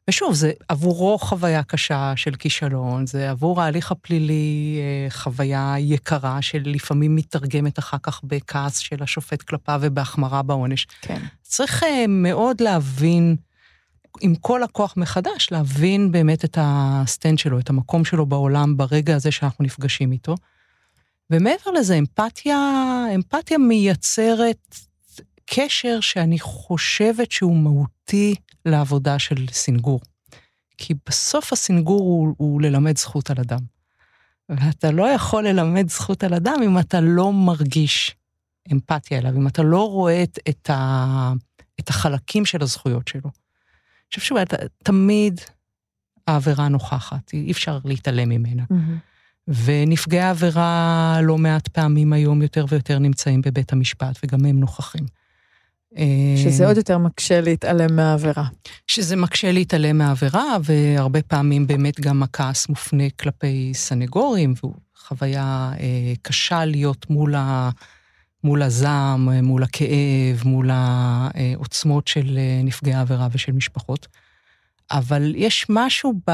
[0.09, 7.15] ושוב, זה עבורו חוויה קשה של כישלון, זה עבור ההליך הפלילי אה, חוויה יקרה שלפעמים
[7.15, 10.87] מתרגמת אחר כך בכעס של השופט כלפיו ובהחמרה בעונש.
[11.01, 11.21] כן.
[11.41, 13.35] צריך אה, מאוד להבין,
[14.21, 19.15] עם כל הכוח מחדש, להבין באמת את ה stand שלו, את המקום שלו בעולם ברגע
[19.15, 20.35] הזה שאנחנו נפגשים איתו.
[21.29, 22.57] ומעבר לזה, אמפתיה,
[23.15, 24.75] אמפתיה מייצרת
[25.45, 29.99] קשר שאני חושבת שהוא מהותי לעבודה של סינגור.
[30.77, 33.59] כי בסוף הסינגור הוא, הוא ללמד זכות על אדם.
[34.49, 38.15] ואתה לא יכול ללמד זכות על אדם אם אתה לא מרגיש
[38.73, 41.33] אמפתיה אליו, אם אתה לא רואה את, ה,
[41.79, 43.44] את החלקים של הזכויות שלו.
[44.09, 44.35] חושב
[44.81, 45.41] שתמיד
[46.27, 48.63] העבירה נוכחת, אי אפשר להתעלם ממנה.
[49.47, 55.05] ונפגעי העבירה לא מעט פעמים היום יותר ויותר נמצאים בבית המשפט, וגם הם נוכחים.
[56.43, 58.45] שזה עוד יותר מקשה להתעלם מהעבירה.
[58.87, 66.13] שזה מקשה להתעלם מהעבירה, והרבה פעמים באמת גם הכעס מופנה כלפי סנגורים, והוא חוויה אה,
[66.21, 67.69] קשה להיות מול, ה,
[68.45, 74.07] מול הזעם, מול הכאב, מול העוצמות של אה, נפגעי העבירה ושל משפחות.
[74.91, 76.31] אבל יש משהו ב...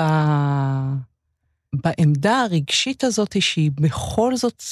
[1.76, 4.64] בעמדה הרגשית הזאת שהיא בכל זאת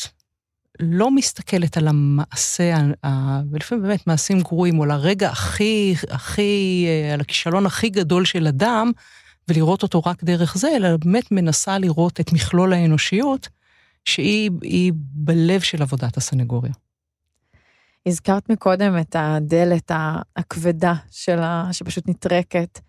[0.80, 7.14] לא מסתכלת על המעשה, ה- ולפעמים באמת מעשים גרועים, או על הרגע הכי, הכי, אה,
[7.14, 8.92] על הכישלון הכי גדול של אדם,
[9.48, 13.50] ולראות אותו רק דרך זה, אלא באמת מנסה לראות את מכלול האנושיות,
[14.06, 16.74] שהיא היא בלב של עבודת הסנגוריה.
[18.06, 19.92] הזכרת מקודם את הדלת
[20.36, 22.80] הכבדה שלה, שפשוט נטרקת.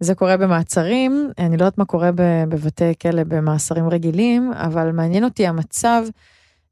[0.00, 2.10] זה קורה במעצרים, אני לא יודעת מה קורה
[2.48, 6.02] בבתי כלא במאסרים רגילים, אבל מעניין אותי המצב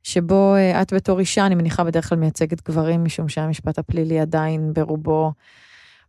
[0.03, 4.73] שבו אה, את בתור אישה, אני מניחה בדרך כלל מייצגת גברים, משום שהמשפט הפלילי עדיין
[4.73, 5.33] ברובו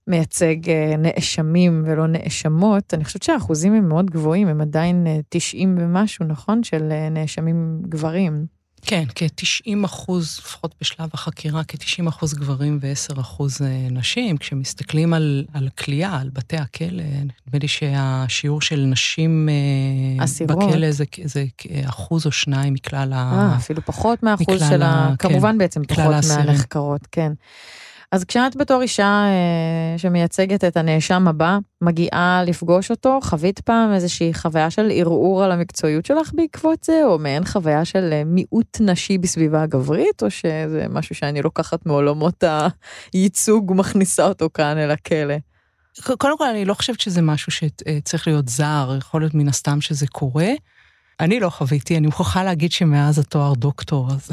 [0.08, 2.94] מייצג אה, נאשמים ולא נאשמות.
[2.94, 6.64] אני חושבת שהאחוזים הם מאוד גבוהים, הם עדיין אה, 90 ומשהו, נכון?
[6.64, 8.46] של אה, נאשמים גברים.
[8.86, 14.38] כן, כ-90 אחוז, לפחות בשלב החקירה, כ-90 אחוז גברים ו-10 אחוז אה, נשים.
[14.38, 20.58] כשמסתכלים על, על כליאה, על בתי הכלא, נדמה לי שהשיעור של נשים אה, אסירות.
[20.70, 21.46] בכלא זה, זה
[21.86, 23.50] אחוז או שניים מכלל ה...
[23.52, 24.88] אה, אפילו פחות מהאחוז מכלל של ה...
[24.88, 26.38] ה- כן, כמובן בעצם מכלל פחות.
[26.38, 27.32] מהנחקרות, כן.
[28.12, 34.34] אז כשאת בתור אישה אה, שמייצגת את הנאשם הבא, מגיעה לפגוש אותו, חווית פעם איזושהי
[34.34, 39.18] חוויה של ערעור על המקצועיות שלך בעקבות זה, או מעין חוויה של אה, מיעוט נשי
[39.18, 42.44] בסביבה הגברית, או שזה משהו שאני לוקחת מעולמות
[43.14, 45.36] הייצוג ומכניסה אותו כאן אל הכלא?
[46.18, 50.08] קודם כל, אני לא חושבת שזה משהו שצריך להיות זר, יכול להיות מן הסתם שזה
[50.08, 50.50] קורה.
[51.20, 54.30] אני לא חוויתי, אני מוכרחה להגיד שמאז התואר דוקטור, אז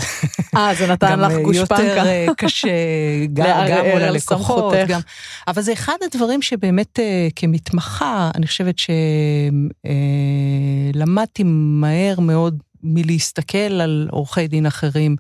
[0.57, 1.83] אה, זה נתן גם לך אה, גושפנקה.
[1.83, 2.69] יותר אה, קשה,
[3.33, 4.75] גם, גם מול הלקוחות.
[4.89, 5.01] גם,
[5.49, 8.75] אבל זה אחד הדברים שבאמת אה, כמתמחה, אני חושבת
[10.95, 15.17] שלמדתי מהר מאוד מלהסתכל על עורכי דין אחרים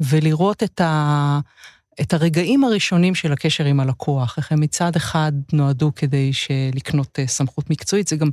[0.00, 1.38] ולראות את, ה,
[2.00, 6.30] את הרגעים הראשונים של הקשר עם הלקוח, איך הם מצד אחד נועדו כדי
[6.74, 8.30] לקנות אה, סמכות מקצועית, זה גם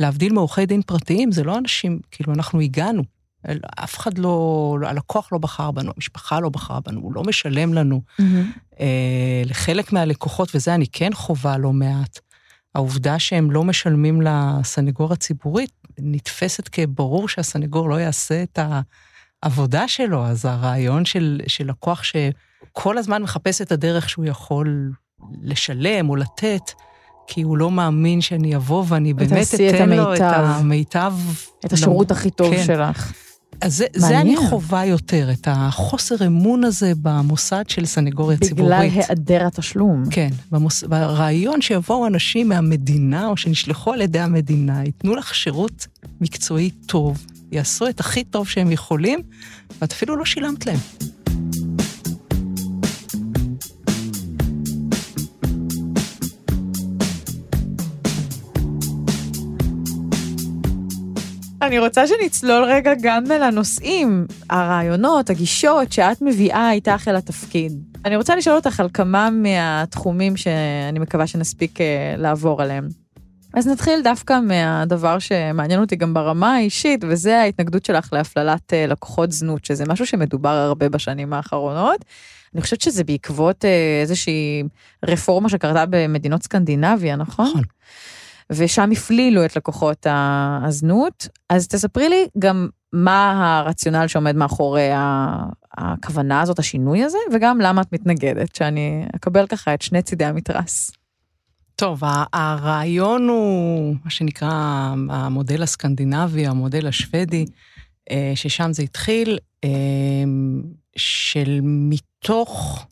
[0.00, 3.02] להבדיל מעורכי דין פרטיים, זה לא אנשים, כאילו אנחנו הגענו.
[3.84, 8.02] אף אחד לא, הלקוח לא בחר בנו, המשפחה לא בחרה בנו, הוא לא משלם לנו.
[8.18, 8.52] מהמם.
[8.80, 12.18] אה, לחלק מהלקוחות, וזה אני כן חווה לא מעט,
[12.74, 18.58] העובדה שהם לא משלמים לסנגור הציבורית נתפסת כברור שהסנגור לא יעשה את
[19.42, 22.02] העבודה שלו, אז הרעיון של, של לקוח
[22.70, 24.92] שכל הזמן מחפש את הדרך שהוא יכול
[25.42, 26.72] לשלם או לתת,
[27.26, 31.12] כי הוא לא מאמין שאני אבוא ואני באמת אתן לו את המיטב.
[31.66, 32.64] את השירות לא, הכי טוב כן.
[32.64, 33.12] שלך.
[33.60, 38.72] אז זה, זה אני חווה יותר, את החוסר אמון הזה במוסד של סנגוריה בגלל ציבורית.
[38.72, 40.04] בגלל היעדר התשלום.
[40.10, 40.82] כן, במוס...
[40.82, 45.86] ברעיון שיבואו אנשים מהמדינה, או שנשלחו על ידי המדינה, ייתנו לך שירות
[46.20, 49.20] מקצועי טוב, יעשו את הכי טוב שהם יכולים,
[49.80, 50.78] ואת אפילו לא שילמת להם.
[61.62, 67.72] אני רוצה שנצלול רגע גם אל הנושאים, הרעיונות, הגישות שאת מביאה איתך אל התפקיד.
[68.04, 72.88] אני רוצה לשאול אותך על כמה מהתחומים שאני מקווה שנספיק אה, לעבור עליהם.
[73.54, 79.32] אז נתחיל דווקא מהדבר שמעניין אותי גם ברמה האישית, וזה ההתנגדות שלך להפללת אה, לקוחות
[79.32, 82.04] זנות, שזה משהו שמדובר הרבה בשנים האחרונות.
[82.54, 84.62] אני חושבת שזה בעקבות אה, איזושהי
[85.04, 87.48] רפורמה שקרתה במדינות סקנדינביה, נכון?
[87.48, 87.62] נכון.
[88.50, 91.28] ושם הפלילו את לקוחות הזנות.
[91.48, 94.88] אז תספרי לי גם מה הרציונל שעומד מאחורי
[95.78, 100.90] הכוונה הזאת, השינוי הזה, וגם למה את מתנגדת, שאני אקבל ככה את שני צידי המתרס.
[101.76, 104.50] טוב, הרעיון הוא מה שנקרא
[105.10, 107.46] המודל הסקנדינבי, המודל השוודי,
[108.10, 109.68] אה, ששם זה התחיל, אה,
[110.96, 112.86] של מתוך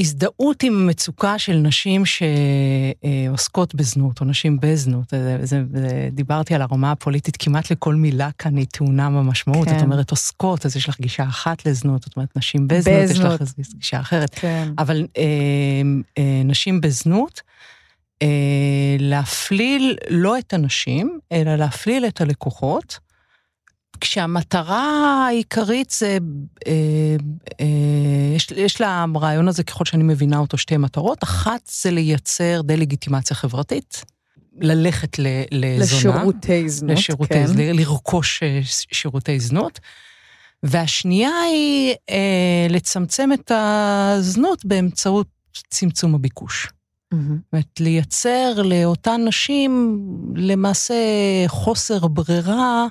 [0.00, 5.10] הזדהות עם מצוקה של נשים שעוסקות בזנות, או נשים בזנות.
[5.10, 9.68] זה, זה, זה, דיברתי על הרמה הפוליטית, כמעט לכל מילה כאן היא טעונה במשמעות.
[9.68, 9.76] כן.
[9.76, 13.40] את אומרת עוסקות, אז יש לך גישה אחת לזנות, זאת אומרת, נשים בזנות, בזנות.
[13.58, 14.34] יש לך גישה אחרת.
[14.34, 14.68] כן.
[14.78, 15.22] אבל אה,
[16.18, 17.40] אה, נשים בזנות,
[18.22, 22.98] אה, להפליל לא את הנשים, אלא להפליל את הלקוחות.
[24.00, 26.18] כשהמטרה העיקרית זה,
[26.66, 26.72] אה,
[27.60, 27.66] אה,
[28.36, 31.24] יש, יש לרעיון הזה, ככל שאני מבינה אותו, שתי מטרות.
[31.24, 34.04] אחת זה לייצר דה-לגיטימציה חברתית,
[34.60, 35.78] ללכת לזונה.
[35.78, 37.46] לשירותי זנות, לשירותי, כן.
[37.56, 38.60] לרכוש אה,
[38.92, 39.80] שירותי זנות.
[40.62, 45.26] והשנייה היא אה, לצמצם את הזנות באמצעות
[45.70, 46.68] צמצום הביקוש.
[47.14, 47.20] זאת
[47.52, 50.00] אומרת, לייצר לאותן נשים
[50.34, 50.94] למעשה
[51.46, 52.86] חוסר ברירה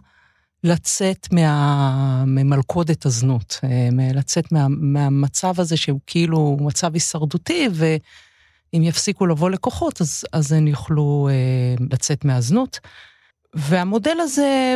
[0.64, 9.26] לצאת מה, ממלכודת הזנות, אה, לצאת מה, מהמצב הזה שהוא כאילו מצב הישרדותי, ואם יפסיקו
[9.26, 12.80] לבוא לקוחות, אז, אז הן יוכלו אה, לצאת מהזנות.
[13.54, 14.76] והמודל הזה,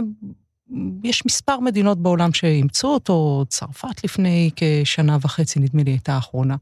[1.03, 6.55] יש מספר מדינות בעולם שאימצו אותו, צרפת לפני כשנה וחצי, נדמה לי, הייתה האחרונה.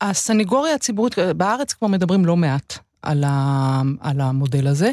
[0.00, 4.90] הסנגוריה הציבורית, בארץ כבר מדברים לא מעט על, ה, על המודל הזה.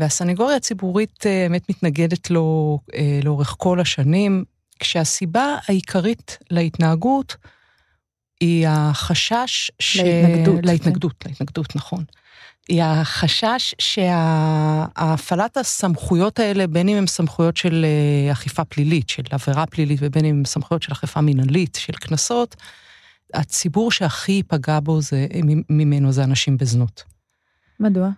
[0.00, 4.44] והסנגוריה הציבורית אה, באמת מתנגדת לו אה, לאורך כל השנים,
[4.78, 7.36] כשהסיבה העיקרית להתנהגות
[8.40, 9.96] היא החשש ש...
[9.96, 10.66] להתנגדות.
[10.66, 11.30] להתנגדות, כן.
[11.30, 12.04] להתנגדות, נכון.
[12.68, 19.66] היא החשש שהפעלת הסמכויות האלה, בין אם הן סמכויות של אה, אכיפה פלילית, של עבירה
[19.66, 22.56] פלילית, ובין אם הן סמכויות של אכיפה מינהלית, של קנסות,
[23.34, 25.26] הציבור שהכי ייפגע בו זה,
[25.70, 27.04] ממנו זה אנשים בזנות.
[27.80, 28.10] מדוע?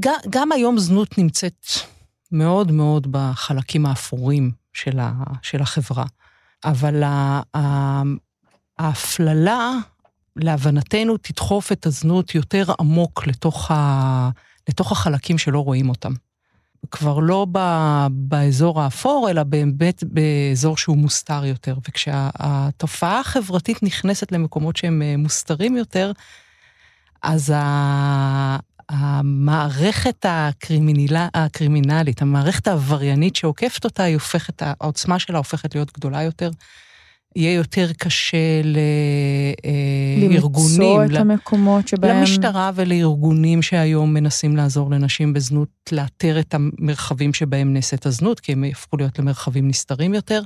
[0.00, 1.66] גם, גם היום זנות נמצאת
[2.32, 6.04] מאוד מאוד בחלקים האפורים של, ה, של החברה,
[6.64, 7.02] אבל
[8.78, 9.72] ההפללה,
[10.36, 14.30] להבנתנו, תדחוף את הזנות יותר עמוק לתוך, ה,
[14.68, 16.12] לתוך החלקים שלא רואים אותם.
[16.90, 17.58] כבר לא ב,
[18.10, 21.76] באזור האפור, אלא באמת באזור שהוא מוסתר יותר.
[21.88, 26.12] וכשהתופעה החברתית נכנסת למקומות שהם אה, מוסתרים יותר,
[27.22, 27.52] אז
[28.92, 36.50] המערכת הקרימינילה, הקרימינלית, המערכת העבריינית שעוקפת אותה, היא הופכת, העוצמה שלה הופכת להיות גדולה יותר.
[37.36, 38.62] יהיה יותר קשה
[39.64, 40.80] לארגונים.
[40.80, 42.16] למצוא את המקומות שבהם...
[42.16, 48.64] למשטרה ולארגונים שהיום מנסים לעזור לנשים בזנות, לאתר את המרחבים שבהם נעשית הזנות, כי הם
[48.64, 50.42] יהפכו להיות למרחבים נסתרים יותר,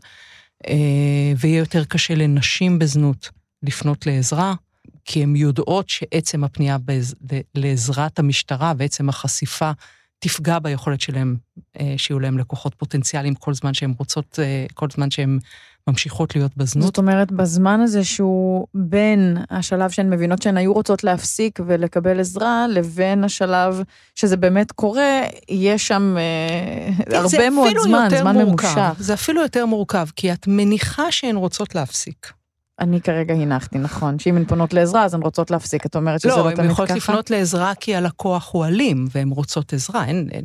[0.68, 0.74] אה,
[1.36, 3.30] ויהיה יותר קשה לנשים בזנות
[3.62, 4.54] לפנות לעזרה.
[5.04, 7.14] כי הן יודעות שעצם הפנייה בעז,
[7.54, 9.70] לעזרת המשטרה ועצם החשיפה
[10.18, 11.36] תפגע ביכולת שלהם,
[11.80, 15.38] אה, שיהיו להם לקוחות פוטנציאליים כל זמן שהן רוצות, אה, כל זמן שהן
[15.88, 16.84] ממשיכות להיות בזנות.
[16.86, 22.66] זאת אומרת, בזמן הזה שהוא בין השלב שהן מבינות שהן היו רוצות להפסיק ולקבל עזרה,
[22.68, 23.82] לבין השלב
[24.14, 28.66] שזה באמת קורה, יש שם אה, הרבה מאוד זמן, זמן מורכב.
[28.66, 28.96] ממושך.
[28.98, 32.32] זה אפילו יותר מורכב, כי את מניחה שהן רוצות להפסיק.
[32.80, 36.28] אני כרגע הנחתי, נכון, שאם הן פונות לעזרה אז הן רוצות להפסיק, את אומרת שזה
[36.28, 36.62] לא, לא תמיד ככה?
[36.62, 40.04] לא, הן יכולות לפנות לעזרה כי הלקוח הוא אלים, והן רוצות עזרה.
[40.04, 40.44] אין, אין,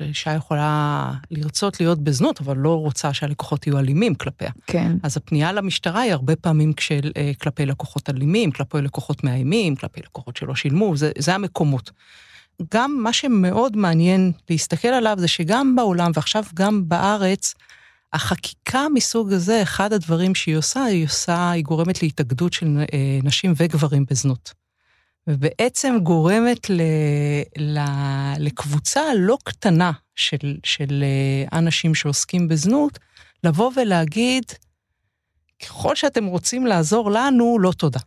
[0.00, 4.50] אישה יכולה לרצות להיות בזנות, אבל לא רוצה שהלקוחות יהיו אלימים כלפיה.
[4.66, 4.92] כן.
[5.02, 10.00] אז הפנייה למשטרה היא הרבה פעמים כשל, אה, כלפי לקוחות אלימים, כלפי לקוחות מאיימים, כלפי
[10.00, 11.90] לקוחות שלא שילמו, זה, זה המקומות.
[12.74, 17.54] גם מה שמאוד מעניין להסתכל עליו זה שגם בעולם, ועכשיו גם בארץ,
[18.12, 23.52] החקיקה מסוג הזה, אחד הדברים שהיא עושה, היא עושה, היא גורמת להתאגדות של אה, נשים
[23.56, 24.52] וגברים בזנות.
[25.26, 26.80] ובעצם גורמת ל,
[27.58, 27.78] ל,
[28.38, 32.98] לקבוצה לא קטנה של, של אה, אנשים שעוסקים בזנות,
[33.44, 34.44] לבוא ולהגיד,
[35.62, 38.00] ככל שאתם רוצים לעזור לנו, לא תודה.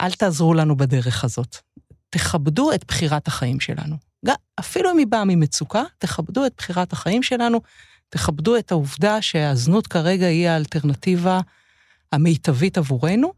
[0.00, 1.56] אל תעזרו לנו בדרך הזאת.
[2.10, 3.96] תכבדו את בחירת החיים שלנו.
[4.60, 7.60] אפילו אם היא באה ממצוקה, תכבדו את בחירת החיים שלנו,
[8.14, 11.40] תכבדו את העובדה שהזנות כרגע היא האלטרנטיבה
[12.12, 13.32] המיטבית עבורנו,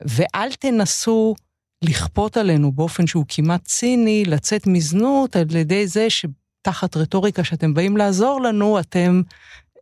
[0.00, 1.34] ואל תנסו
[1.82, 7.96] לכפות עלינו באופן שהוא כמעט ציני, לצאת מזנות על ידי זה שתחת רטוריקה שאתם באים
[7.96, 9.22] לעזור לנו, אתם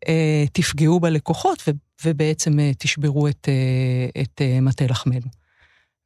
[0.09, 1.71] אה, תפגעו בלקוחות ו,
[2.05, 5.29] ובעצם אה, תשברו את, אה, את אה, מטה לחמנו.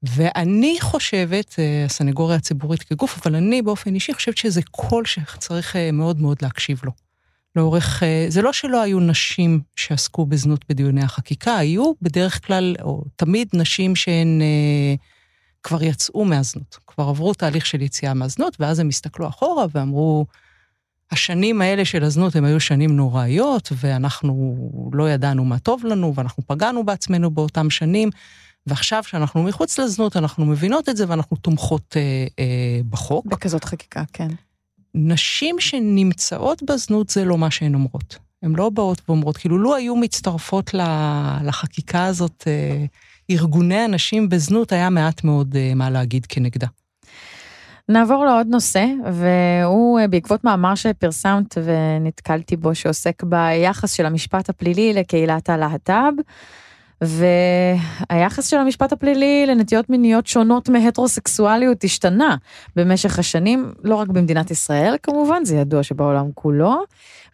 [0.03, 5.93] ואני חושבת, אה, הסנגוריה הציבורית כגוף, אבל אני באופן אישי חושבת שזה קול שצריך אה,
[5.93, 7.07] מאוד מאוד להקשיב לו.
[7.57, 13.05] לאורך, אה, זה לא שלא היו נשים שעסקו בזנות בדיוני החקיקה, היו בדרך כלל, או
[13.16, 14.94] תמיד נשים שהן אה,
[15.62, 20.26] כבר יצאו מהזנות, כבר עברו תהליך של יציאה מהזנות, ואז הם הסתכלו אחורה ואמרו,
[21.11, 24.57] השנים האלה של הזנות הם היו שנים נוראיות, ואנחנו
[24.92, 28.11] לא ידענו מה טוב לנו, ואנחנו פגענו בעצמנו באותם שנים,
[28.66, 33.26] ועכשיו שאנחנו מחוץ לזנות, אנחנו מבינות את זה ואנחנו תומכות אה, אה, בחוק.
[33.26, 34.28] בכזאת חקיקה, כן.
[34.95, 38.18] נשים שנמצאות בזנות זה לא מה שהן אומרות.
[38.43, 40.74] הן לא באות ואומרות, כאילו, לו היו מצטרפות
[41.45, 42.84] לחקיקה הזאת, אה,
[43.30, 46.66] ארגוני הנשים בזנות, היה מעט מאוד אה, מה להגיד כנגדה.
[47.89, 54.93] נעבור לעוד נושא, והוא אה, בעקבות מאמר שפרסמת ונתקלתי בו, שעוסק ביחס של המשפט הפלילי
[54.93, 56.12] לקהילת הלהט"ב.
[57.01, 62.36] והיחס של המשפט הפלילי לנטיות מיניות שונות מהטרוסקסואליות השתנה
[62.76, 66.82] במשך השנים, לא רק במדינת ישראל כמובן, זה ידוע שבעולם כולו,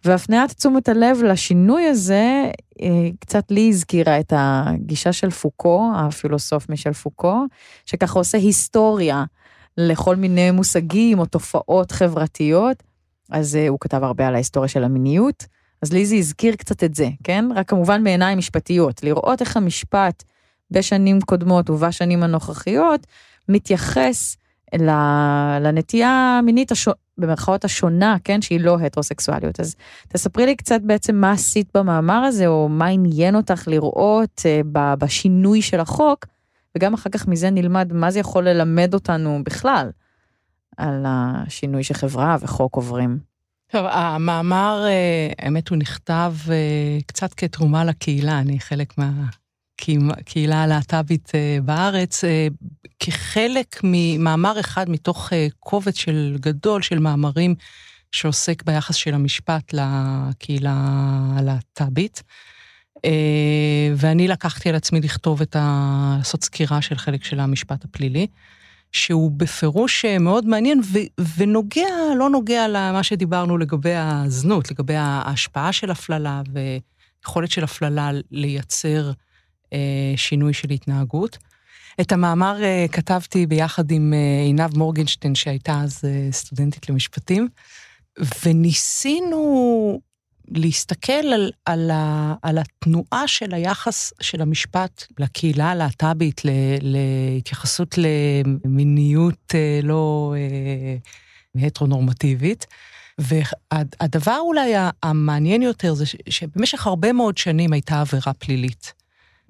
[0.05, 2.51] והפניית תשומת הלב לשינוי הזה,
[2.81, 7.45] אה, קצת לי הזכירה את הגישה של פוקו, הפילוסוף מישל פוקו,
[7.85, 9.23] שככה עושה היסטוריה
[9.77, 12.83] לכל מיני מושגים או תופעות חברתיות.
[13.31, 15.54] אז אה, הוא כתב הרבה על ההיסטוריה של המיניות.
[15.85, 17.45] אז ליזי הזכיר קצת את זה, כן?
[17.55, 20.23] רק כמובן בעיניים משפטיות, לראות איך המשפט
[20.71, 23.07] בשנים קודמות ובשנים הנוכחיות
[23.49, 24.37] מתייחס
[25.61, 26.87] לנטייה המינית, הש...
[27.17, 28.41] במרכאות השונה, כן?
[28.41, 29.59] שהיא לא הטרוסקסואליות.
[29.59, 29.75] אז
[30.07, 35.61] תספרי לי קצת בעצם מה עשית במאמר הזה, או מה עניין אותך לראות uh, בשינוי
[35.61, 36.25] של החוק,
[36.75, 39.89] וגם אחר כך מזה נלמד מה זה יכול ללמד אותנו בכלל
[40.77, 43.34] על השינוי שחברה וחוק עוברים.
[43.67, 51.57] טוב, המאמר, אה, האמת, הוא נכתב אה, קצת כתרומה לקהילה, אני חלק מהקהילה הלהט"בית אה,
[51.63, 52.23] בארץ,
[52.99, 57.55] כחלק ממאמר אחד מתוך קובץ של גדול של מאמרים
[58.11, 60.73] שעוסק ביחס של המשפט לקהילה
[61.37, 62.23] הלהט"בית.
[63.95, 66.15] ואני לקחתי על עצמי לכתוב את ה...
[66.17, 68.27] לעשות סקירה של חלק של המשפט הפלילי.
[68.91, 75.73] שהוא בפירוש אה, מאוד מעניין ו- ונוגע, לא נוגע למה שדיברנו לגבי הזנות, לגבי ההשפעה
[75.73, 79.11] של הפללה ויכולת של הפללה לייצר
[79.73, 81.37] אה, שינוי של התנהגות.
[82.01, 87.47] את המאמר אה, כתבתי ביחד עם אה, עינב מורגנשטיין, שהייתה אז אה, סטודנטית למשפטים,
[88.45, 90.01] וניסינו
[90.49, 96.41] להסתכל על, על, ה, על התנועה של היחס של המשפט לקהילה הלהט"בית,
[96.81, 102.65] להתייחסות למיניות אה, לא אה, הטרונורמטיבית.
[103.17, 104.73] והדבר אולי
[105.03, 108.93] המעניין יותר זה שבמשך הרבה מאוד שנים הייתה עבירה פלילית.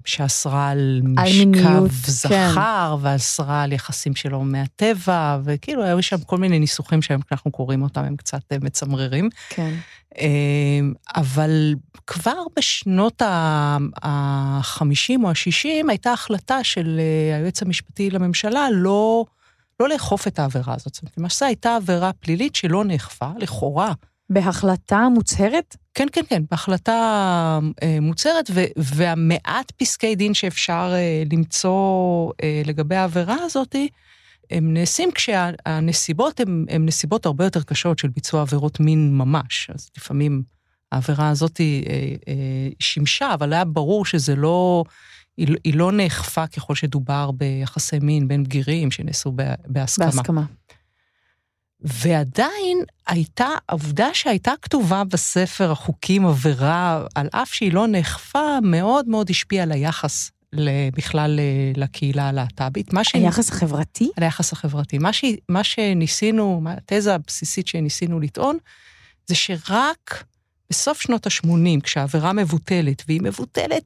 [0.06, 3.06] שאסרה על משכב זכר, כן.
[3.06, 8.04] ואסרה על יחסים שלו מהטבע, וכאילו היו שם כל מיני ניסוחים שהיום כשאנחנו קוראים אותם
[8.04, 9.28] הם קצת אה, מצמררים.
[9.48, 9.74] כן.
[10.20, 11.74] אמ, אבל
[12.06, 19.24] כבר בשנות ה-50 או ה-60 הייתה החלטה של אה, היועץ המשפטי לממשלה לא,
[19.80, 20.94] לא לאכוף את העבירה הזאת.
[20.94, 23.92] זאת אומרת, למעשה הייתה עבירה פלילית שלא נאכפה, לכאורה.
[24.30, 25.76] בהחלטה מוצהרת?
[25.94, 32.96] כן, כן, כן, בהחלטה אה, מוצהרת, ו- והמעט פסקי דין שאפשר אה, למצוא אה, לגבי
[32.96, 33.76] העבירה הזאת,
[34.50, 39.70] הם נעשים כשהנסיבות הן נסיבות הרבה יותר קשות של ביצוע עבירות מין ממש.
[39.74, 40.42] אז לפעמים
[40.92, 41.66] העבירה הזאת אה,
[42.28, 44.84] אה, שימשה, אבל היה ברור שזה לא
[45.36, 49.32] היא, היא לא נאכפה ככל שדובר ביחסי מין בין בגירים שנעשו
[49.66, 50.06] בהסכמה.
[50.06, 50.44] בהסכמה.
[51.80, 59.30] ועדיין הייתה, העובדה שהייתה כתובה בספר החוקים עבירה, על אף שהיא לא נאכפה, מאוד מאוד
[59.30, 60.30] השפיעה על היחס
[60.96, 61.40] בכלל
[61.76, 62.92] לקהילה הלהט"בית.
[63.14, 64.10] היחס החברתי?
[64.16, 64.98] היחס החברתי.
[64.98, 68.58] מה, ש, מה שניסינו, התזה הבסיסית שניסינו לטעון,
[69.26, 70.24] זה שרק
[70.70, 73.82] בסוף שנות ה-80, כשהעבירה מבוטלת, והיא מבוטלת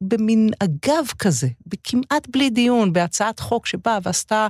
[0.00, 1.48] במין אגב כזה,
[1.84, 4.48] כמעט בלי דיון, בהצעת חוק שבאה ועשתה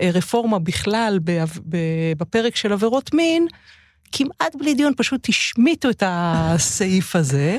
[0.00, 1.18] אה, רפורמה בכלל
[2.16, 3.46] בפרק של עבירות מין,
[4.12, 7.58] כמעט בלי דיון, פשוט השמיטו את הסעיף הזה.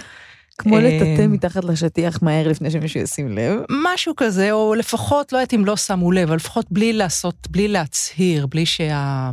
[0.59, 3.59] כמו אה, לטאטא מתחת לשטיח מהר לפני שמישהו ישים לב.
[3.69, 7.67] משהו כזה, או לפחות, לא יודעת אם לא שמו לב, אבל לפחות בלי לעשות, בלי
[7.67, 8.83] להצהיר, בלי שה...
[8.85, 9.31] אה,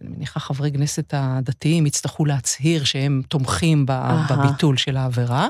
[0.00, 3.86] אני מניחה חברי כנסת הדתיים יצטרכו להצהיר שהם תומכים
[4.30, 5.48] בביטול של העבירה.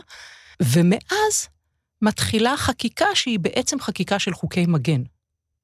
[0.62, 1.49] ומאז
[2.03, 5.03] מתחילה חקיקה שהיא בעצם חקיקה של חוקי מגן.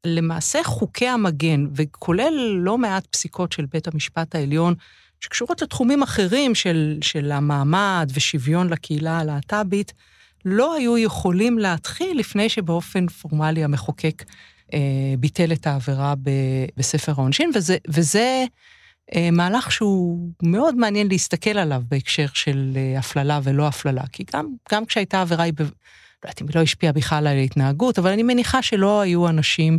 [0.06, 4.74] למעשה חוקי המגן, וכולל לא מעט פסיקות של בית המשפט העליון,
[5.24, 9.92] שקשורות לתחומים אחרים של, של המעמד ושוויון לקהילה הלהט"בית,
[10.44, 14.24] לא היו יכולים להתחיל לפני שבאופן פורמלי המחוקק
[14.74, 14.78] אה,
[15.18, 16.30] ביטל את העבירה ב,
[16.76, 18.44] בספר העונשין, וזה, וזה
[19.14, 24.46] אה, מהלך שהוא מאוד מעניין להסתכל עליו בהקשר של אה, הפללה ולא הפללה, כי גם,
[24.72, 25.64] גם כשהייתה עבירה היא לא
[26.24, 29.78] יודעת אם היא לא השפיעה בכלל על ההתנהגות, אבל אני מניחה שלא היו אנשים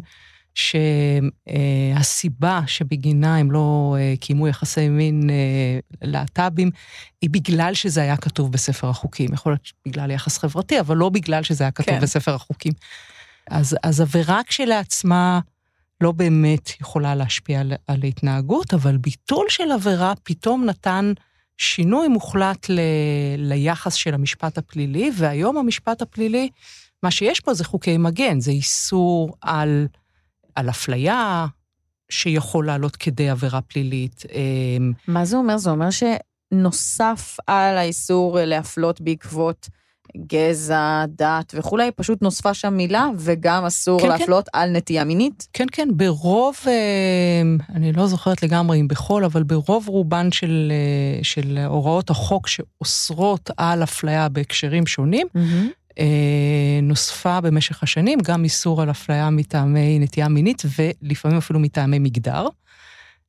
[0.55, 6.71] שהסיבה שבגינה הם לא אה, קיימו יחסי מין אה, להט"בים,
[7.21, 9.33] היא בגלל שזה היה כתוב בספר החוקים.
[9.33, 12.01] יכול להיות בגלל יחס חברתי, אבל לא בגלל שזה היה כתוב כן.
[12.01, 12.73] בספר החוקים.
[13.49, 15.39] אז, אז עבירה כשלעצמה
[16.01, 21.13] לא באמת יכולה להשפיע על, על התנהגות, אבל ביטול של עבירה פתאום נתן
[21.57, 22.79] שינוי מוחלט ל,
[23.37, 26.49] ליחס של המשפט הפלילי, והיום המשפט הפלילי,
[27.03, 29.87] מה שיש פה זה חוקי מגן, זה איסור על,
[30.55, 31.45] על אפליה,
[32.09, 34.23] שיכול לעלות כדי עבירה פלילית.
[34.33, 35.57] אמ, מה זה אומר?
[35.57, 39.69] זה אומר שנוסף על האיסור להפלות בעקבות
[40.17, 44.19] גזע, דת וכולי, פשוט נוספה שם מילה, וגם אסור כן, כן.
[44.19, 44.59] להפלות כן.
[44.59, 45.47] על נטייה מינית?
[45.53, 47.41] כן, כן, ברוב, אה,
[47.75, 53.49] אני לא זוכרת לגמרי אם בכל, אבל ברוב רובן של, אה, של הוראות החוק שאוסרות
[53.57, 55.84] על אפליה בהקשרים שונים, mm-hmm.
[56.83, 62.47] נוספה במשך השנים גם איסור על אפליה מטעמי נטייה מינית, ולפעמים אפילו מטעמי מגדר.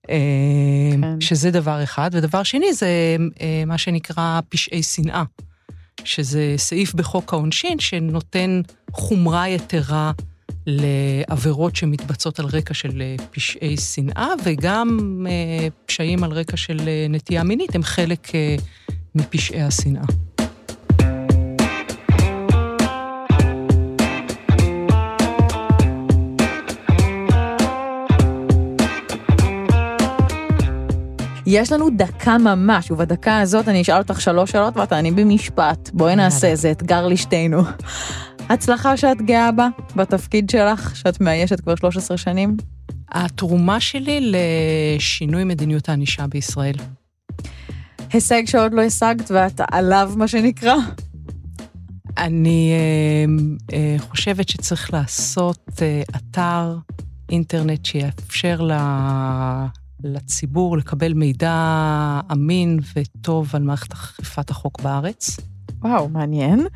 [0.07, 1.21] כן.
[1.21, 3.17] שזה דבר אחד, ודבר שני זה
[3.67, 5.23] מה שנקרא פשעי שנאה.
[6.05, 8.61] שזה סעיף בחוק העונשין שנותן
[8.93, 10.13] חומרה יתרה
[10.67, 14.99] לעבירות שמתבצעות על רקע של אה, פשעי שנאה, וגם
[15.31, 18.29] אה, פשעים על רקע של אה, נטייה מינית הם חלק
[19.15, 20.03] מפשעי השנאה.
[31.47, 35.91] יש לנו דקה ממש, ובדקה הזאת אני אשאל אותך שלוש שאלות ואת תעני במשפט.
[35.93, 37.63] בואי נעשה, זה אתגר לשתינו.
[38.51, 42.57] הצלחה שאת גאה בה, בתפקיד שלך, שאת מאיישת כבר 13 שנים?
[43.09, 46.75] התרומה שלי לשינוי מדיניות הענישה בישראל.
[48.13, 50.75] הישג שעוד לא השגת ואת עליו, מה שנקרא?
[52.19, 56.77] אני אה, אה, חושבת שצריך לעשות אה, אתר
[57.31, 59.67] אינטרנט שיאפשר לה,
[60.05, 61.55] לציבור לקבל מידע
[62.33, 65.37] אמין וטוב על מערכת אכיפת החוק בארץ.
[65.81, 66.67] וואו, מעניין.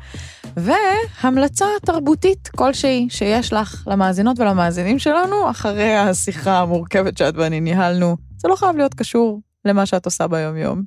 [0.57, 8.17] והמלצה תרבותית כלשהי שיש לך למאזינות ולמאזינים שלנו אחרי השיחה המורכבת שאת ואני ניהלנו.
[8.37, 10.83] זה לא חייב להיות קשור למה שאת עושה ביום-יום.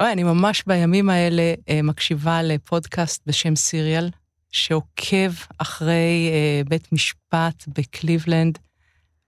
[0.00, 4.10] אוי, אני ממש בימים האלה אה, מקשיבה לפודקאסט בשם סיריאל,
[4.52, 8.58] שעוקב אחרי אה, בית משפט בקליבלנד,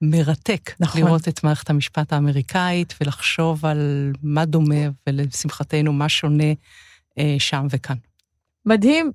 [0.03, 1.01] מרתק נכון.
[1.01, 6.53] לראות את מערכת המשפט האמריקאית ולחשוב על מה דומה ולשמחתנו מה שונה
[7.19, 7.97] אה, שם וכאן.
[8.67, 9.11] מדהים.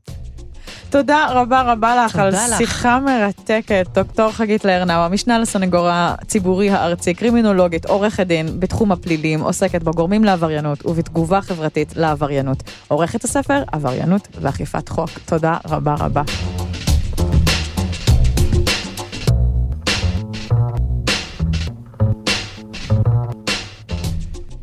[0.89, 2.57] תודה רבה רבה לך על לך.
[2.57, 3.87] שיחה מרתקת.
[3.93, 10.85] דוקטור חגית לרנאו, המשנה לסנגור הציבורי הארצי, קרימינולוגית, עורכת דין בתחום הפלילים, עוסקת בגורמים לעבריינות
[10.85, 12.63] ובתגובה חברתית לעבריינות.
[12.87, 15.09] עורכת הספר, עבריינות ואכיפת חוק.
[15.25, 16.21] תודה רבה רבה.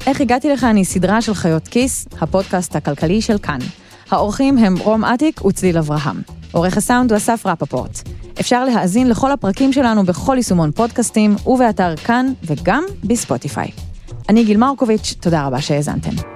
[0.07, 3.59] איך הגעתי לכאן היא סדרה של חיות כיס, הפודקאסט הכלכלי של כאן.
[4.11, 6.23] האורחים הם רום אטיק וצליל אברהם.
[6.53, 8.09] עורך הסאונד הוא אסף רפפורט.
[8.41, 13.71] אפשר להאזין לכל הפרקים שלנו בכל יישומון פודקאסטים ובאתר כאן וגם בספוטיפיי.
[14.29, 16.34] אני גיל מרקוביץ', תודה רבה שהאזנתם.